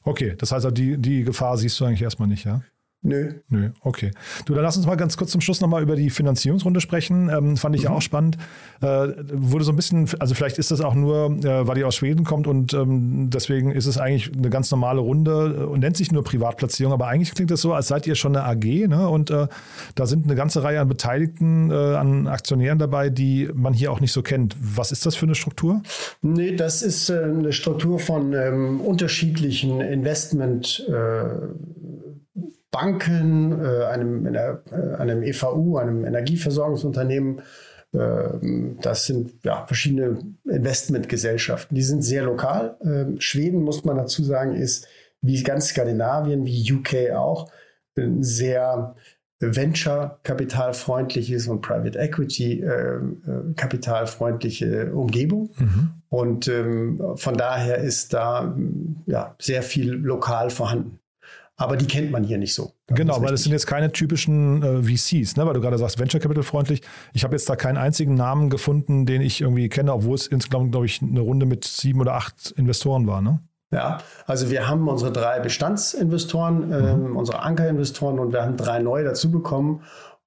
Okay, 0.03 0.35
das 0.37 0.51
heißt, 0.51 0.67
die, 0.73 0.97
die 0.97 1.23
Gefahr 1.23 1.57
siehst 1.57 1.79
du 1.79 1.85
eigentlich 1.85 2.03
erstmal 2.03 2.27
nicht, 2.27 2.45
ja? 2.45 2.61
Nö. 3.05 3.33
Nö, 3.49 3.69
okay. 3.81 4.11
Du, 4.45 4.53
dann 4.53 4.63
lass 4.63 4.77
uns 4.77 4.85
mal 4.85 4.95
ganz 4.95 5.17
kurz 5.17 5.31
zum 5.31 5.41
Schluss 5.41 5.59
nochmal 5.59 5.83
über 5.83 5.97
die 5.97 6.09
Finanzierungsrunde 6.09 6.79
sprechen. 6.79 7.29
Ähm, 7.29 7.57
fand 7.57 7.75
ich 7.75 7.83
mhm. 7.83 7.89
auch 7.89 8.01
spannend. 8.01 8.37
Äh, 8.81 9.09
wurde 9.33 9.65
so 9.65 9.73
ein 9.73 9.75
bisschen, 9.75 10.09
also 10.19 10.33
vielleicht 10.33 10.57
ist 10.57 10.71
das 10.71 10.79
auch 10.79 10.95
nur, 10.95 11.31
äh, 11.43 11.67
weil 11.67 11.77
ihr 11.77 11.87
aus 11.87 11.95
Schweden 11.95 12.23
kommt 12.23 12.47
und 12.47 12.73
ähm, 12.73 13.29
deswegen 13.29 13.71
ist 13.71 13.87
es 13.87 13.97
eigentlich 13.97 14.31
eine 14.33 14.49
ganz 14.49 14.71
normale 14.71 15.01
Runde 15.01 15.67
und 15.67 15.81
nennt 15.81 15.97
sich 15.97 16.13
nur 16.13 16.23
Privatplatzierung, 16.23 16.93
aber 16.93 17.07
eigentlich 17.07 17.33
klingt 17.33 17.51
das 17.51 17.59
so, 17.59 17.73
als 17.73 17.89
seid 17.89 18.07
ihr 18.07 18.15
schon 18.15 18.37
eine 18.37 18.45
AG 18.45 18.87
ne? 18.87 19.09
und 19.09 19.31
äh, 19.31 19.47
da 19.95 20.05
sind 20.05 20.23
eine 20.23 20.35
ganze 20.35 20.63
Reihe 20.63 20.79
an 20.79 20.87
Beteiligten, 20.87 21.71
äh, 21.71 21.73
an 21.73 22.27
Aktionären 22.27 22.79
dabei, 22.79 23.09
die 23.09 23.49
man 23.53 23.73
hier 23.73 23.91
auch 23.91 23.99
nicht 23.99 24.13
so 24.13 24.21
kennt. 24.21 24.55
Was 24.59 24.93
ist 24.93 25.05
das 25.05 25.15
für 25.15 25.25
eine 25.25 25.35
Struktur? 25.35 25.81
Nee, 26.21 26.55
das 26.55 26.81
ist 26.81 27.09
äh, 27.09 27.21
eine 27.21 27.51
Struktur 27.51 27.99
von 27.99 28.31
ähm, 28.31 28.79
unterschiedlichen 28.79 29.81
Investment- 29.81 30.87
äh, 30.87 31.82
Banken, 32.73 33.63
äh, 33.63 33.85
einem, 33.85 34.25
äh, 34.25 34.57
einem 34.97 35.23
EVU, 35.23 35.77
einem 35.77 36.03
Energieversorgungsunternehmen. 36.03 37.43
Äh, 37.93 38.29
das 38.81 39.05
sind 39.05 39.35
ja, 39.43 39.65
verschiedene 39.67 40.17
Investmentgesellschaften. 40.49 41.75
Die 41.75 41.83
sind 41.83 42.01
sehr 42.01 42.23
lokal. 42.23 42.75
Ähm, 42.83 43.21
Schweden, 43.21 43.61
muss 43.61 43.85
man 43.85 43.97
dazu 43.97 44.23
sagen, 44.23 44.55
ist 44.55 44.87
wie 45.21 45.43
ganz 45.43 45.67
Skandinavien, 45.67 46.45
wie 46.45 46.73
UK 46.73 47.11
auch, 47.15 47.51
ein 47.95 48.23
sehr 48.23 48.95
Venture-kapitalfreundliches 49.39 51.47
und 51.47 51.61
Private 51.61 51.99
Equity-kapitalfreundliche 51.99 54.91
Umgebung. 54.93 55.51
Mhm. 55.59 55.91
Und 56.09 56.47
ähm, 56.47 56.99
von 57.17 57.37
daher 57.37 57.77
ist 57.77 58.15
da 58.15 58.57
ja, 59.05 59.35
sehr 59.39 59.61
viel 59.61 59.91
lokal 59.91 60.49
vorhanden. 60.49 60.97
Aber 61.55 61.77
die 61.77 61.85
kennt 61.85 62.11
man 62.11 62.23
hier 62.23 62.37
nicht 62.37 62.55
so. 62.55 62.73
Genau, 62.87 63.21
weil 63.21 63.31
das 63.31 63.43
sind 63.43 63.51
jetzt 63.51 63.67
keine 63.67 63.91
typischen 63.91 64.63
äh, 64.63 64.81
VCs, 64.83 65.35
ne? 65.35 65.45
weil 65.45 65.53
du 65.53 65.61
gerade 65.61 65.77
sagst, 65.77 65.99
Venture 65.99 66.19
Capital 66.19 66.43
freundlich. 66.43 66.81
Ich 67.13 67.23
habe 67.23 67.35
jetzt 67.35 67.47
da 67.47 67.55
keinen 67.55 67.77
einzigen 67.77 68.15
Namen 68.15 68.49
gefunden, 68.49 69.05
den 69.05 69.21
ich 69.21 69.41
irgendwie 69.41 69.69
kenne, 69.69 69.93
obwohl 69.93 70.15
es 70.15 70.25
insgesamt, 70.25 70.71
glaube 70.71 70.87
ich, 70.87 71.01
eine 71.01 71.19
Runde 71.19 71.45
mit 71.45 71.63
sieben 71.65 72.01
oder 72.01 72.15
acht 72.15 72.51
Investoren 72.57 73.05
war. 73.05 73.21
Ne? 73.21 73.39
Ja, 73.71 73.99
also 74.25 74.49
wir 74.49 74.67
haben 74.67 74.87
unsere 74.87 75.11
drei 75.11 75.39
Bestandsinvestoren, 75.39 76.71
ähm, 76.71 77.09
mhm. 77.09 77.17
unsere 77.17 77.41
Ankerinvestoren 77.43 78.17
und 78.19 78.33
wir 78.33 78.41
haben 78.41 78.57
drei 78.57 78.79
neue 78.79 79.03
dazu 79.03 79.31
bekommen. 79.31 79.83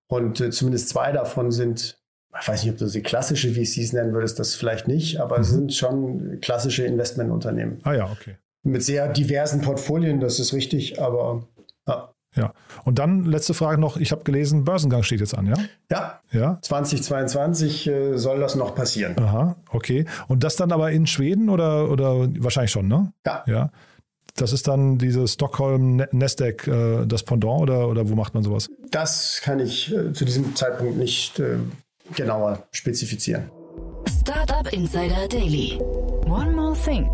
Und 0.09 0.41
äh, 0.41 0.51
zumindest 0.51 0.91
zwei 0.91 1.11
davon 1.11 1.51
sind, 1.51 1.99
ich 2.41 2.49
weiß 2.49 2.63
nicht, 2.63 2.73
ob 2.73 2.79
du 2.79 2.87
sie 2.87 3.03
klassische 3.03 3.53
VCs 3.53 3.93
nennen 3.93 4.13
würdest, 4.13 4.39
das 4.39 4.55
vielleicht 4.55 4.87
nicht, 4.87 5.21
aber 5.21 5.39
mhm. 5.39 5.45
sind 5.45 5.75
schon 5.75 6.39
klassische 6.41 6.85
Investmentunternehmen. 6.85 7.81
Ah 7.83 7.95
ja, 7.95 8.05
okay 8.05 8.37
mit 8.67 8.83
sehr 8.83 9.09
diversen 9.09 9.61
Portfolien, 9.61 10.21
das 10.21 10.39
ist 10.39 10.53
richtig, 10.53 11.01
aber 11.01 11.43
ja. 11.89 12.11
Ja, 12.35 12.53
und 12.85 12.99
dann 12.99 13.25
letzte 13.25 13.55
Frage 13.55 13.81
noch. 13.81 13.97
Ich 13.97 14.13
habe 14.13 14.23
gelesen, 14.23 14.65
Börsengang 14.65 15.03
steht 15.03 15.21
jetzt 15.21 15.37
an, 15.37 15.47
ja? 15.47 15.55
Ja, 15.91 16.21
ja. 16.33 16.59
2022 16.61 17.87
äh, 17.87 18.19
soll 18.19 18.41
das 18.41 18.57
noch 18.57 18.75
passieren. 18.75 19.19
Aha, 19.19 19.57
okay. 19.71 20.05
Und 20.29 20.45
das 20.45 20.57
dann 20.57 20.71
aber 20.71 20.91
in 20.93 21.07
Schweden 21.07 21.49
oder, 21.49 21.91
oder 21.91 22.29
wahrscheinlich 22.39 22.73
schon, 22.73 22.89
ne? 22.89 23.13
Ja. 23.25 23.43
ja. 23.47 23.71
Das 24.37 24.53
ist 24.53 24.69
dann 24.69 24.99
diese 24.99 25.27
Stockholm 25.27 26.05
Nasdaq, 26.13 26.67
äh, 26.69 27.07
das 27.07 27.23
Pendant 27.23 27.63
oder, 27.63 27.89
oder 27.89 28.09
wo 28.11 28.15
macht 28.15 28.35
man 28.35 28.43
sowas? 28.43 28.69
Das 28.91 29.41
kann 29.43 29.59
ich 29.59 29.95
äh, 29.95 30.13
zu 30.13 30.27
diesem 30.27 30.55
Zeitpunkt 30.55 30.99
nicht 30.99 31.39
äh, 31.39 31.57
genauer 32.15 32.67
spezifizieren. 32.71 33.51
Startup 34.21 34.71
Insider 34.73 35.27
Daily. 35.29 35.79
One 36.27 36.53
more 36.53 36.77
thing. 36.85 37.09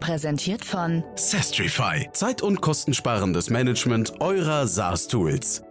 Präsentiert 0.00 0.64
von 0.64 1.04
Sestrify. 1.16 2.08
Zeit- 2.12 2.42
und 2.42 2.60
kostensparendes 2.60 3.50
Management 3.50 4.20
eurer 4.20 4.66
SaaS-Tools. 4.66 5.62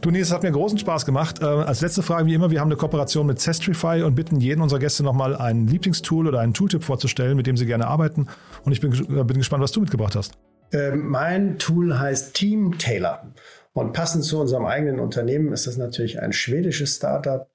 Du, 0.00 0.10
Nils, 0.10 0.28
es 0.28 0.32
hat 0.32 0.42
mir 0.42 0.52
großen 0.52 0.78
Spaß 0.78 1.04
gemacht. 1.04 1.42
Äh, 1.42 1.44
als 1.44 1.80
letzte 1.80 2.02
Frage, 2.02 2.26
wie 2.26 2.34
immer, 2.34 2.50
wir 2.50 2.60
haben 2.60 2.68
eine 2.68 2.76
Kooperation 2.76 3.26
mit 3.26 3.40
Sestrify 3.40 4.02
und 4.02 4.14
bitten 4.14 4.40
jeden 4.40 4.62
unserer 4.62 4.78
Gäste 4.78 5.02
nochmal 5.02 5.36
ein 5.36 5.66
Lieblingstool 5.66 6.28
oder 6.28 6.40
einen 6.40 6.54
Tooltip 6.54 6.84
vorzustellen, 6.84 7.36
mit 7.36 7.46
dem 7.46 7.56
sie 7.56 7.66
gerne 7.66 7.88
arbeiten. 7.88 8.28
Und 8.64 8.72
ich 8.72 8.80
bin, 8.80 8.92
äh, 8.92 9.24
bin 9.24 9.38
gespannt, 9.38 9.62
was 9.62 9.72
du 9.72 9.80
mitgebracht 9.80 10.14
hast. 10.14 10.32
Äh, 10.72 10.92
mein 10.92 11.58
Tool 11.58 11.98
heißt 11.98 12.34
Team 12.34 12.78
Tailor. 12.78 13.32
Und 13.72 13.92
passend 13.92 14.24
zu 14.24 14.40
unserem 14.40 14.66
eigenen 14.66 14.98
Unternehmen 14.98 15.52
ist 15.52 15.66
das 15.66 15.76
natürlich 15.76 16.20
ein 16.20 16.32
schwedisches 16.32 16.96
Startup, 16.96 17.48